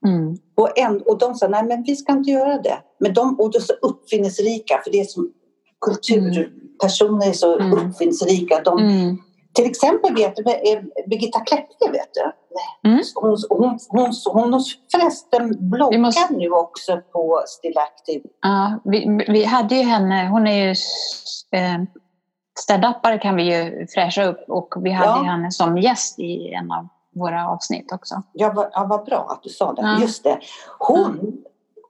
Mm. 0.07 0.37
Och, 0.55 0.79
en, 0.79 1.03
och 1.03 1.19
de 1.19 1.35
sa, 1.35 1.49
nej 1.49 1.65
men 1.65 1.83
vi 1.83 1.97
ska 1.97 2.13
inte 2.13 2.31
göra 2.31 2.59
det. 2.63 2.79
Men 3.01 3.15
de, 3.15 3.41
och 3.41 3.51
de 3.53 3.59
är 3.59 3.63
så 3.63 3.73
uppfinningsrika, 3.83 4.81
för 4.85 4.91
det 4.93 5.01
är 5.01 5.05
som 5.05 5.33
kulturpersoner 6.21 7.29
är 7.29 7.33
så 7.33 7.59
Mm. 7.59 7.73
uppfinningsrika. 7.89 8.61
De, 8.65 8.79
Mm. 8.79 9.17
Till 9.53 9.67
exempel 9.67 10.15
vet 10.15 10.37
du, 10.37 10.43
Birgitta 11.07 11.41
Klepke 11.41 11.91
vet 11.93 12.09
du. 12.15 12.33
Mm. 12.89 13.03
Hon, 13.15 13.37
hon, 13.51 13.79
hon, 13.89 14.13
hon, 14.33 14.53
hon 14.53 14.63
förresten 14.93 15.69
bloggar 15.71 15.99
måste- 15.99 16.35
nu 16.35 16.49
också 16.51 17.01
på 17.13 17.43
Still 17.47 17.79
Active. 17.79 18.25
Ja, 18.43 18.81
vi, 18.85 19.25
vi 19.29 19.45
hade 19.45 19.75
ju 19.75 19.83
henne, 19.83 20.29
hon 20.29 20.47
är 20.47 20.65
ju 20.65 20.71
eh, 21.59 21.83
stand-upare 22.61 23.19
kan 23.19 23.37
vi 23.37 23.43
ju 23.57 23.87
fräscha 23.87 24.25
upp 24.25 24.45
och 24.49 24.75
vi 24.83 24.91
hade 24.91 25.09
Ja. 25.11 25.23
henne 25.33 25.53
som 25.53 25.79
gäst 25.79 26.19
i 26.19 26.53
en 26.53 26.73
av 26.73 26.89
våra 27.15 27.49
avsnitt 27.49 27.93
också. 27.93 28.23
Ja, 28.33 28.53
vad, 28.55 28.69
ja, 28.73 28.85
vad 28.85 29.05
bra 29.05 29.27
att 29.31 29.43
du 29.43 29.49
sa 29.49 29.73
det. 29.73 29.83
Ja. 29.83 30.01
Just 30.01 30.25
det. 30.25 30.39
Hon 30.79 31.37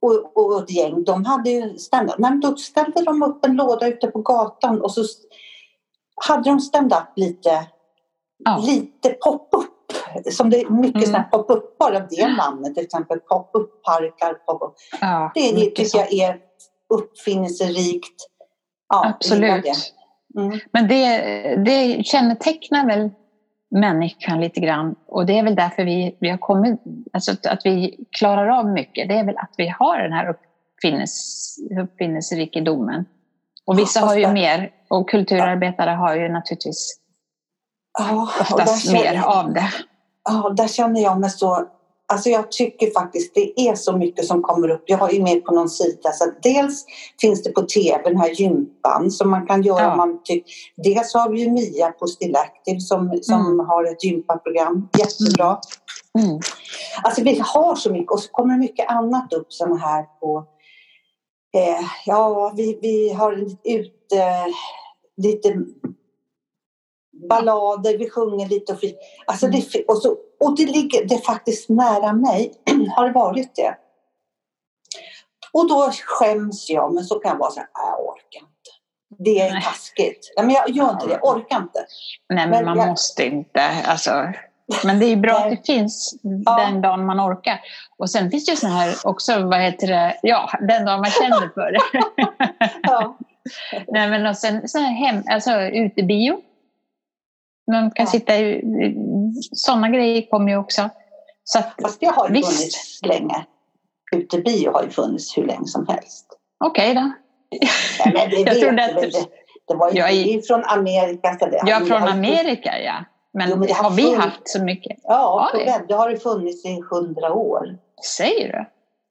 och, 0.01 0.37
och 0.37 0.63
ett 0.63 0.71
gäng, 0.71 1.05
de 1.05 1.25
hade 1.25 1.51
ju 1.51 1.79
stand 1.79 2.07
Nej, 2.19 2.31
men 2.31 2.41
Då 2.41 2.57
ställde 2.57 3.05
de 3.05 3.23
upp 3.23 3.45
en 3.45 3.57
låda 3.57 3.89
ute 3.89 4.07
på 4.07 4.19
gatan 4.23 4.81
och 4.81 4.91
så 4.93 5.03
hade 6.27 6.51
de 6.51 6.61
stand-up 6.61 7.09
lite, 7.17 7.67
Ja. 8.45 8.63
lite 8.67 9.09
pop-up. 9.11 9.73
Som 10.33 10.51
det 10.51 10.61
är 10.61 10.71
mycket 10.71 11.09
Mm. 11.09 11.23
pop-up, 11.31 11.79
bara 11.79 12.01
det 12.01 12.29
namnet 12.29 12.75
till 12.75 12.85
exempel. 12.85 13.19
Pop-up. 13.21 13.71
Ja, 15.01 15.31
Det, 15.35 15.53
det 15.53 15.71
tycker 15.71 15.99
jag 15.99 16.13
är 16.13 16.39
uppfinningsrikt. 16.95 18.23
Ja, 18.89 19.07
Absolut. 19.07 19.65
Mm. 20.37 20.59
Men 20.73 20.89
det, 20.89 21.17
det 21.57 22.07
kännetecknar 22.07 22.87
väl 22.87 23.11
människan 23.71 24.41
lite 24.41 24.61
grann 24.61 24.95
och 25.07 25.27
det 25.27 25.39
är 25.39 25.43
väl 25.43 25.55
därför 25.55 25.85
vi, 25.85 26.17
vi 26.21 26.29
har 26.29 26.39
kommit, 26.39 26.81
alltså 27.13 27.33
att, 27.33 27.47
att 27.47 27.61
vi 27.65 28.05
klarar 28.11 28.49
av 28.49 28.69
mycket, 28.69 29.09
det 29.09 29.15
är 29.15 29.25
väl 29.25 29.37
att 29.37 29.55
vi 29.57 29.69
har 29.69 29.99
den 29.99 30.13
här 30.13 30.29
uppfinnes, 30.29 31.57
uppfinningsrikedomen. 31.83 33.05
Och 33.67 33.79
vissa 33.79 34.01
har 34.01 34.17
ju 34.17 34.33
mer 34.33 34.71
och 34.89 35.11
kulturarbetare 35.11 35.91
har 35.91 36.17
ju 36.17 36.29
naturligtvis 36.29 37.01
oftast 38.41 38.93
mer 38.93 39.23
av 39.23 39.53
det. 39.53 39.73
Ja, 40.25 40.55
där 40.57 40.69
känner 40.69 41.01
jag 41.01 41.21
mig 41.21 41.31
så... 41.31 41.67
Alltså 42.09 42.29
jag 42.31 42.51
tycker 42.53 42.91
faktiskt 42.91 43.35
det 43.35 43.61
är 43.61 43.75
så 43.75 43.97
mycket 43.97 44.25
som 44.27 44.43
kommer 44.43 44.69
upp. 44.71 44.83
Jag 44.87 44.99
har 44.99 45.11
ju 45.11 45.23
med 45.23 45.45
på 45.45 45.55
någon 45.55 45.69
sida. 45.69 46.13
Så 46.13 46.31
dels 46.43 46.85
finns 47.21 47.43
det 47.43 47.51
på 47.51 47.63
tv 47.63 48.03
den 48.05 48.17
här 48.17 48.31
gympan 48.31 49.11
som 49.11 49.31
man 49.31 49.47
kan 49.47 49.63
göra 49.63 49.83
Ja. 49.83 49.91
om 49.91 49.97
man 49.97 50.23
tycker. 50.25 50.53
Dels 50.77 51.15
har 51.15 51.31
vi 51.31 51.41
ju 51.41 51.51
Mia 51.51 51.89
på 51.93 52.07
Still 52.07 52.37
Active 52.37 52.81
som, 52.81 53.19
som 53.23 53.47
Mm. 53.47 53.67
har 53.67 53.85
ett 53.85 54.05
gympaprogram. 54.05 54.89
Jättebra. 54.99 55.59
Mm. 56.19 56.41
Alltså 57.03 57.23
vi 57.23 57.39
har 57.45 57.75
så 57.75 57.93
mycket 57.93 58.13
och 58.13 58.21
så 58.21 58.31
kommer 58.31 58.55
det 58.55 58.61
mycket 58.61 58.89
annat 58.91 59.33
upp 59.33 59.53
sådana 59.53 59.77
här 59.77 60.05
på... 60.21 60.45
Eh, 61.57 61.87
ja, 62.07 62.53
vi, 62.57 62.79
vi 62.83 63.13
har 63.13 63.33
ut 63.65 64.13
eh, 64.13 64.53
lite 65.17 65.57
ballader, 67.29 67.99
vi 67.99 68.11
sjunger 68.11 68.49
lite 68.49 68.73
och, 68.73 68.81
fi- 68.81 68.97
alltså 69.27 69.47
det, 69.47 69.61
fi- 69.61 69.85
och, 69.89 69.97
så, 69.99 70.17
och 70.41 70.57
det 70.57 70.67
ligger 70.67 71.05
det 71.09 71.15
är 71.15 71.19
faktiskt 71.21 71.69
nära 71.69 72.13
mig, 72.13 72.53
har 72.97 73.07
det 73.07 73.13
varit 73.13 73.57
det. 73.57 73.75
Och 75.53 75.69
då 75.69 75.91
skäms 76.05 76.71
jag, 76.71 76.95
men 76.95 77.05
så 77.05 77.19
kan 77.19 77.31
jag 77.31 77.39
vara 77.39 77.51
så 77.51 77.61
här, 77.61 77.69
"Nej, 77.79 77.87
jag 77.91 78.01
orkar 78.07 78.41
inte. 78.41 79.25
Det 79.25 79.41
är 79.41 79.53
Nej. 79.53 79.63
taskigt. 79.63 80.33
Nej, 80.37 80.47
men 80.47 80.55
jag 80.55 80.71
gör 80.71 80.91
inte 80.91 81.07
det, 81.07 81.13
jag 81.13 81.37
orkar 81.37 81.57
inte. 81.57 81.87
Nej, 82.29 82.47
men 82.47 82.51
Men 82.51 82.65
man 82.65 82.79
jag- 82.79 82.89
måste 82.89 83.25
inte. 83.25 83.61
Alltså, 83.87 84.11
men 84.85 84.99
det 84.99 85.07
är 85.07 85.17
bra 85.17 85.33
att 85.45 85.51
det 85.51 85.67
finns 85.67 86.15
Ja. 86.45 86.57
den 86.59 86.83
dagen 86.83 87.07
man 87.07 87.21
orkar. 87.21 87.61
Och 87.99 88.11
sen 88.11 88.31
finns 88.31 88.47
det 88.47 88.57
sån 88.57 88.71
här 88.71 88.95
också, 89.05 89.33
vad 89.47 89.61
heter 89.61 89.87
det, 89.87 90.17
ja, 90.23 90.51
den 90.61 90.85
dagen 90.85 91.01
man 91.01 91.11
känner 91.11 91.51
för 91.55 91.73
det. 91.73 91.81
Ja. 92.83 93.19
Nej, 93.89 94.09
men 94.11 94.27
och 94.27 94.37
sen 94.37 94.69
så 94.69 94.79
här 94.79 94.93
hem, 94.93 95.23
alltså 95.31 95.61
utebio. 95.61 96.41
Man 97.73 97.91
kan 97.91 98.05
Ja. 98.07 98.11
sitta 98.11 98.37
i, 98.37 98.63
sådana 99.53 99.89
grejer 99.89 100.31
kommer 100.31 100.51
ju 100.51 100.57
också. 100.59 100.91
Så 101.45 101.59
att, 101.59 101.75
Fast 101.83 102.01
det 102.01 102.07
har 102.07 102.29
ju 102.29 102.35
Visst. 102.35 102.57
funnits 102.59 103.01
länge. 103.03 103.45
Utebio 104.13 104.73
har 104.73 104.83
ju 104.83 104.91
funnits 104.91 105.39
hur 105.39 105.45
länge 105.47 105.67
som 105.67 105.87
helst. 105.89 106.27
okej 106.65 106.95
då. 106.95 107.01
Nej, 107.01 108.13
men 108.15 108.31
det, 108.31 108.37
Jag 108.51 108.61
trodde 108.61 108.85
att 108.85 108.95
det, 108.95 109.11
det 109.69 109.75
var 109.75 109.91
ju 109.91 109.99
Jag 109.99 110.11
är- 110.11 110.15
ju 110.15 110.43
från 110.43 110.65
Amerika. 110.65 111.37
Så 111.41 111.47
det, 111.47 111.63
Ja, 111.67 111.79
från 111.79 112.01
har 112.03 112.09
ju- 112.09 112.13
Amerika 112.15 112.79
ja. 112.81 113.05
Men, 113.33 113.51
Jo, 113.51 113.57
men 113.57 113.67
det 113.69 113.73
har 113.75 113.83
har 113.85 113.91
vi 113.91 114.03
funnits- 114.03 114.21
haft 114.25 114.49
så 114.49 114.63
mycket? 114.63 114.99
Ja, 115.03 115.51
Oj. 115.55 115.65
det, 115.65 115.85
det 115.89 115.95
har 115.95 116.11
det 116.11 116.17
funnits 116.19 116.65
i 116.65 116.81
hundra 116.91 117.33
år. 117.35 117.79
Säger 118.17 118.53
du? 118.53 118.65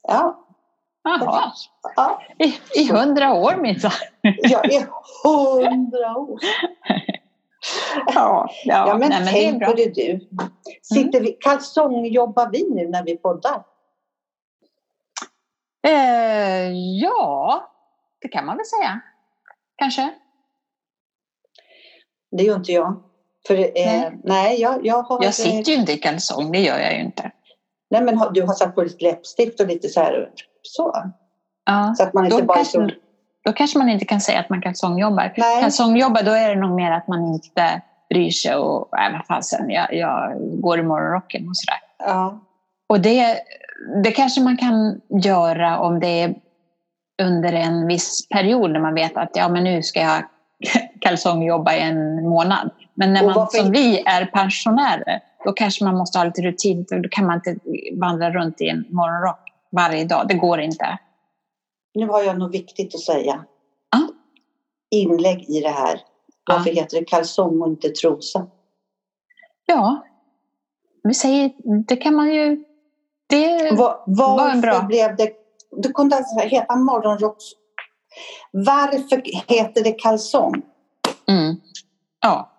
Ja, 0.07 0.45
Jaha. 1.03 1.51
ja. 1.95 2.21
I, 2.39 2.53
i 2.81 2.91
hundra 2.91 3.33
år 3.33 3.55
minsann. 3.57 3.91
Jag 4.21 4.73
är 4.73 4.87
hundra 5.23 6.17
år. 6.17 6.39
Ja, 8.05 8.49
ja, 8.65 8.87
Ja, 8.87 8.97
men 8.97 9.09
nej, 9.09 9.19
men 9.19 9.33
tänk. 9.33 9.55
Mm. 9.55 9.69
på 9.69 9.75
det 9.75 9.95
du. 9.95 10.29
Sitter 10.81 11.21
vi, 11.21 11.31
kalsongjobbar 11.31 12.49
vi 12.51 12.69
nu 12.69 12.87
när 12.87 13.03
vi 13.03 13.17
poddar? 13.17 13.63
Eh, 15.87 16.71
ja, 17.01 17.71
det 18.21 18.27
kan 18.27 18.45
man 18.45 18.57
väl 18.57 18.65
säga. 18.65 19.01
Kanske. 19.75 20.13
Det 22.31 22.43
gör 22.43 22.55
inte 22.55 22.71
jag. 22.71 23.03
För, 23.47 23.55
eh, 23.55 23.65
Nej. 23.75 24.19
nej. 24.23 24.61
jag, 24.61 24.85
jag 24.85 25.01
har... 25.03 25.23
Jag 25.23 25.33
sitter 25.33 25.71
ju 25.71 25.77
inte 25.77 25.91
i 25.93 25.97
kalsong, 25.97 26.51
det 26.51 26.59
gör 26.59 26.79
jag 26.79 26.93
ju 26.93 26.99
inte. 26.99 27.31
Nej, 27.89 28.01
men 28.01 28.33
du 28.33 28.41
har 28.41 28.53
satt 28.53 28.75
på 28.75 28.83
lite 28.83 29.03
läppstift 29.03 29.59
och 29.59 29.67
lite 29.67 29.89
så 29.89 29.99
här. 29.99 30.31
Så. 30.61 31.11
Ja, 31.65 31.93
Så 31.97 32.03
att 32.03 32.13
man 32.13 32.25
inte 32.25 32.43
bara... 32.43 32.55
kanske, 32.55 32.79
Så, 32.79 32.89
då 33.45 33.53
kanske 33.53 33.77
man 33.77 33.89
inte 33.89 34.05
kan 34.05 34.21
säga 34.21 34.39
att 34.39 34.49
man 34.49 34.61
kalsongjobbar. 34.61 35.33
nej. 35.37 35.61
Kalsongjobbar, 35.61 36.23
då 36.23 36.31
är 36.31 36.49
det 36.49 36.61
nog 36.61 36.75
mer 36.75 36.91
att 36.91 37.07
man 37.07 37.25
inte 37.25 37.81
bryr 38.09 38.31
sig 38.31 38.55
och 38.55 38.99
äh, 38.99 39.11
vad 39.11 39.25
fasen, 39.27 39.69
jag, 39.69 39.93
jag 39.93 40.33
går 40.61 40.79
i 40.79 40.83
morgonrocken 40.83 41.49
och 41.49 41.57
sådär. 41.57 41.79
Ja. 41.99 42.39
Och 42.89 42.99
det, 42.99 43.37
det 44.03 44.11
kanske 44.11 44.41
man 44.41 44.57
kan 44.57 45.01
göra 45.09 45.79
om 45.79 45.99
det 45.99 46.21
är 46.21 46.35
under 47.21 47.53
en 47.53 47.87
viss 47.87 48.27
period 48.29 48.71
när 48.71 48.79
man 48.79 48.93
vet 48.93 49.17
att 49.17 49.29
ja, 49.33 49.49
men 49.49 49.63
nu 49.63 49.83
ska 49.83 49.99
jag 49.99 50.23
kalsongjobba 51.01 51.73
i 51.73 51.81
en 51.81 52.29
månad. 52.29 52.69
Men 52.93 53.13
när 53.13 53.23
man 53.23 53.47
som 53.47 53.71
vi 53.71 53.99
är 54.05 54.25
pensionärer, 54.25 55.19
då 55.45 55.51
kanske 55.51 55.83
man 55.83 55.97
måste 55.97 56.17
ha 56.17 56.25
lite 56.25 56.41
rutin. 56.41 56.85
Då 56.89 57.09
kan 57.09 57.25
man 57.25 57.35
inte 57.35 57.55
vandra 57.99 58.31
runt 58.31 58.61
i 58.61 58.69
en 58.69 58.85
morgonrock 58.89 59.39
varje 59.71 60.05
dag. 60.05 60.27
Det 60.27 60.33
går 60.33 60.59
inte. 60.59 60.97
Nu 61.95 62.07
har 62.07 62.23
jag 62.23 62.39
något 62.39 62.53
viktigt 62.53 62.95
att 62.95 63.01
säga. 63.01 63.45
Ja. 63.91 64.07
Inlägg 64.91 65.49
i 65.49 65.61
det 65.61 65.69
här. 65.69 66.01
Varför 66.47 66.69
heter 66.69 66.99
det 66.99 67.05
kalsong 67.05 67.61
och 67.61 67.67
inte 67.67 67.89
trosa? 67.89 68.47
Ja, 69.65 70.05
vi 71.03 71.13
säger, 71.13 71.51
det 71.87 71.95
kan 71.95 72.15
man 72.15 72.33
ju... 72.33 72.63
Det, 73.27 73.71
Var, 73.71 73.89
är 73.91 74.03
varför 74.07 74.61
bra? 74.61 74.81
blev 74.81 75.15
det... 75.15 75.31
Det 75.81 75.93
kunde 75.93 76.15
alltså 76.15 76.39
heta 76.39 76.75
morgonrocks... 76.75 77.43
Varför 78.51 79.21
heter 79.53 79.83
det 79.83 79.91
kalsong? 79.91 80.61
mm, 81.27 81.55
ja, 82.21 82.51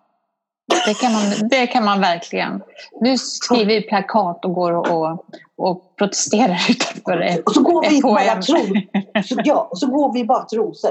det 0.87 0.95
kan, 0.95 1.13
man, 1.13 1.49
det 1.51 1.67
kan 1.67 1.85
man 1.85 2.01
verkligen. 2.01 2.63
Nu 3.01 3.19
skriver 3.19 3.65
vi 3.75 3.83
plakat 3.83 4.45
och 4.45 4.55
går 4.55 4.73
och, 4.73 4.91
och, 4.91 5.25
och 5.57 5.97
protesterar 5.97 6.59
utanför 6.71 7.43
Och 7.47 7.53
så 7.53 7.63
går 7.63 7.91
vi 7.91 8.03
bara 8.03 8.21
FHM. 8.21 8.43
tro, 8.43 8.59
så, 9.25 9.41
ja, 9.45 9.69
och 9.71 9.79
så 9.79 9.87
går 9.87 10.13
vi 10.13 10.25
bara 10.25 10.45
trosor. 10.45 10.91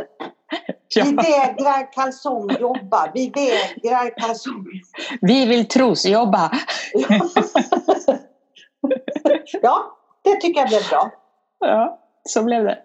Vi 0.95 1.01
Ja, 1.01 1.05
vägrar 1.05 1.93
kalsongjobba. 1.93 3.11
Vi 3.13 3.29
vägrar 3.35 4.17
kalsong... 4.19 4.65
vi 5.21 5.45
vill 5.45 5.67
trosjobba. 5.67 6.51
Ja, 9.61 9.97
det 10.23 10.35
tycker 10.41 10.59
jag 10.59 10.69
blev 10.69 10.89
bra. 10.89 11.11
Ja, 11.59 11.99
så 12.29 12.43
blev 12.43 12.63
det. 12.63 12.77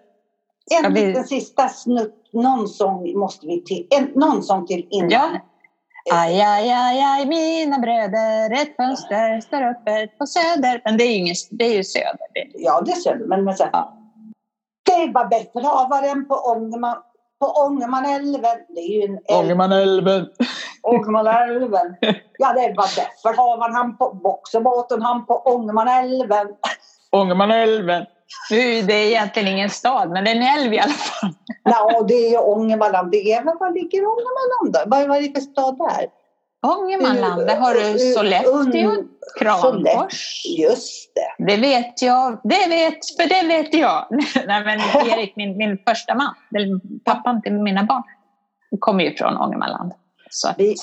En 0.83 0.93
vi- 0.93 1.07
liten 1.07 1.23
sista 1.27 1.69
snutt. 1.69 2.17
Någon 2.33 2.67
sång 2.67 3.19
måste 3.19 3.47
vi 3.47 3.63
till. 3.63 3.87
En, 3.89 4.11
någon 4.15 4.43
sång 4.43 4.67
till 4.67 4.87
innan. 4.91 5.09
Ja. 5.11 5.29
Aj, 6.11 6.41
aj, 6.41 6.69
aj, 6.69 7.01
aj, 7.01 7.25
mina 7.25 7.79
bröder, 7.79 8.61
ett 8.61 8.75
fönster 8.75 9.41
står 9.41 9.61
öppet 9.61 10.17
på 10.17 10.25
söder. 10.25 10.81
Men 10.85 10.97
det 10.97 11.03
är 11.03 11.07
ju, 11.07 11.13
ingen, 11.13 11.35
det 11.51 11.65
är 11.65 11.75
ju 11.75 11.83
söder. 11.83 12.27
Ja, 12.53 12.81
det 12.85 12.91
ser 12.91 13.15
du. 13.15 13.25
Men, 13.27 13.43
men 13.43 13.57
så 13.57 13.63
här, 13.63 13.71
Ja. 13.73 13.97
Det 14.85 15.11
var 15.13 15.25
befälhavaren 15.25 16.27
på 16.27 16.35
Ångerman. 16.35 16.97
på 17.39 17.47
Ångermanälven. 17.47 18.57
Det 18.69 18.81
är 18.81 19.01
ju 19.01 19.03
en 19.03 19.11
älv. 19.11 19.39
Ångermanälven. 19.39 20.27
Ångermanälven. 20.81 21.95
Ja, 22.37 22.53
det 22.53 22.73
var 23.23 23.57
man 23.59 23.73
han 23.73 23.97
på 23.97 24.13
boxerbåten, 24.13 25.01
han 25.01 25.25
på 25.25 25.33
Ångermanälven. 25.33 26.47
Ångermanälven. 27.11 28.05
Nu, 28.49 28.81
det 28.81 28.93
är 28.93 29.07
egentligen 29.07 29.47
ingen 29.47 29.69
stad, 29.69 30.09
men 30.09 30.23
det 30.23 30.31
är 30.31 30.35
en 30.35 30.59
älv 30.59 30.73
i 30.73 30.79
alla 30.79 30.93
fall. 30.93 31.33
Ja, 31.63 32.03
det 32.07 32.33
är 32.33 32.49
Ångermanland. 32.49 33.11
Det 33.11 33.33
är, 33.33 33.43
var 33.43 33.73
ligger 33.73 33.99
Ångermanland 34.05 34.73
då? 34.73 35.07
Vad 35.07 35.17
är 35.17 35.21
det 35.21 35.33
för 35.33 35.41
stad 35.41 35.77
där? 35.77 36.07
Ångermanland, 36.67 37.47
där 37.47 37.55
har 37.55 37.73
du 37.73 37.99
Sollefteå, 37.99 38.95
Kramfors. 39.39 39.61
Sollefteå, 39.61 40.07
Just 40.57 41.11
det. 41.15 41.45
Det 41.45 41.57
vet 41.57 42.01
jag, 42.01 42.41
det 42.43 42.69
vet, 42.69 43.15
för 43.17 43.29
det 43.29 43.47
vet 43.47 43.73
jag. 43.73 44.07
Nej, 44.47 44.63
men 44.65 44.79
Erik, 44.79 45.35
min, 45.35 45.57
min 45.57 45.77
första 45.87 46.15
man, 46.15 46.35
pappan 47.05 47.41
till 47.41 47.53
mina 47.53 47.83
barn, 47.83 48.03
kommer 48.79 49.03
ju 49.03 49.15
från 49.15 49.37
Ångermanland. 49.37 49.93
Att, 50.47 50.59
Vi, 50.59 50.75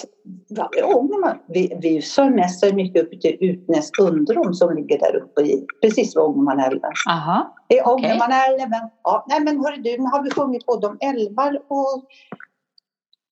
ja, 0.48 0.68
vi, 0.72 0.82
Ångerman, 0.82 1.38
vi, 1.48 1.78
vi 1.82 2.02
sömestrar 2.02 2.72
mycket 2.72 3.02
uppe 3.02 3.20
till 3.20 3.36
Utnäs 3.40 3.90
Undrom 3.98 4.54
som 4.54 4.76
ligger 4.76 4.98
där 4.98 5.16
uppe 5.16 5.40
i, 5.40 5.66
precis 5.82 6.16
vid 6.16 6.22
Ångermanälven. 6.22 6.92
aha, 7.10 7.54
Det 7.68 7.78
är 7.78 7.88
Ångermanälven. 7.88 8.90
Ja, 9.04 9.26
nej 9.28 9.40
men 9.40 9.56
hörru 9.56 9.76
du, 9.76 9.98
nu 9.98 10.04
har 10.04 10.22
vi 10.22 10.30
sjungit 10.30 10.66
både 10.66 10.86
om 10.86 10.98
älvar 11.00 11.62
och 11.68 12.04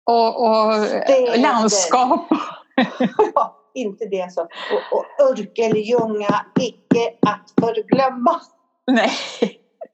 och, 0.04 0.44
och 0.44 1.38
landskap. 1.38 2.26
ja, 3.34 3.56
inte 3.74 4.04
det 4.04 4.32
så. 4.32 4.40
Och, 4.40 4.98
och 4.98 5.30
Örkelljunga, 5.30 6.46
icke 6.60 7.14
att 7.26 7.52
förglömma. 7.60 8.40
Nej. 8.86 9.10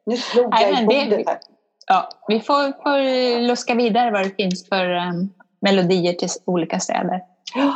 Nu 0.07 0.17
slog 0.17 0.55
jag 0.55 0.83
i 0.83 0.87
bordet 0.87 1.29
här. 1.29 1.39
Ja, 1.87 2.09
vi 2.29 2.41
får, 2.41 2.83
får 2.83 3.41
luska 3.41 3.75
vidare 3.75 4.11
vad 4.11 4.23
det 4.23 4.37
finns 4.37 4.69
för 4.69 4.87
um, 4.87 5.33
melodier 5.63 6.13
till 6.13 6.29
olika 6.45 6.81
städer. 6.81 7.21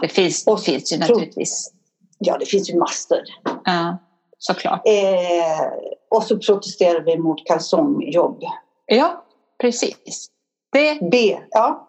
Det 0.03 0.09
finns, 0.09 0.46
Och 0.46 0.57
det 0.57 0.62
finns 0.62 0.92
ju 0.92 0.99
naturligtvis. 0.99 1.72
Ja, 2.18 2.38
det 2.38 2.46
finns 2.46 2.70
ju 2.70 2.79
massor. 2.79 3.18
Ja, 3.64 3.96
såklart. 4.38 4.83
Eh, 4.87 5.66
och 6.11 6.22
så 6.22 6.38
protesterar 6.38 7.01
vi 7.01 7.18
mot 7.18 7.46
kalsongjobb. 7.46 8.42
Ja, 8.87 9.25
precis. 9.61 10.27
Det, 10.72 10.99
B, 11.11 11.38
ja, 11.51 11.88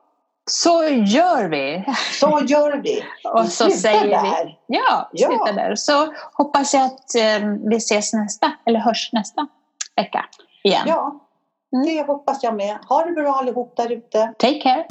så 0.51 0.83
gör 0.83 1.49
vi. 1.49 1.85
så 2.19 2.41
gör 2.47 2.77
vi. 2.83 3.03
Och 3.33 3.45
så 3.45 3.63
Sluta 3.63 3.77
säger 3.77 4.03
vi 4.03 4.09
där. 4.09 4.57
ja, 4.67 5.09
Ja. 5.13 5.27
sluta 5.27 5.51
där. 5.51 5.75
Så 5.75 6.13
hoppas 6.33 6.73
jag 6.73 6.83
att 6.85 7.15
eh, 7.15 7.47
vi 7.69 7.75
ses 7.75 8.13
nästa, 8.13 8.51
eller 8.65 8.79
hörs 8.79 9.09
nästa 9.13 9.47
vecka 9.95 10.25
igen. 10.63 10.83
Ja, 10.87 11.23
Mm. 11.73 11.85
det 11.85 12.07
hoppas 12.07 12.43
jag 12.43 12.55
med. 12.55 12.77
Ha 12.89 13.05
det 13.05 13.11
bra 13.11 13.33
allihop 13.35 13.73
där 13.77 13.91
ute. 13.91 14.33
Take 14.39 14.59
care. 14.61 14.85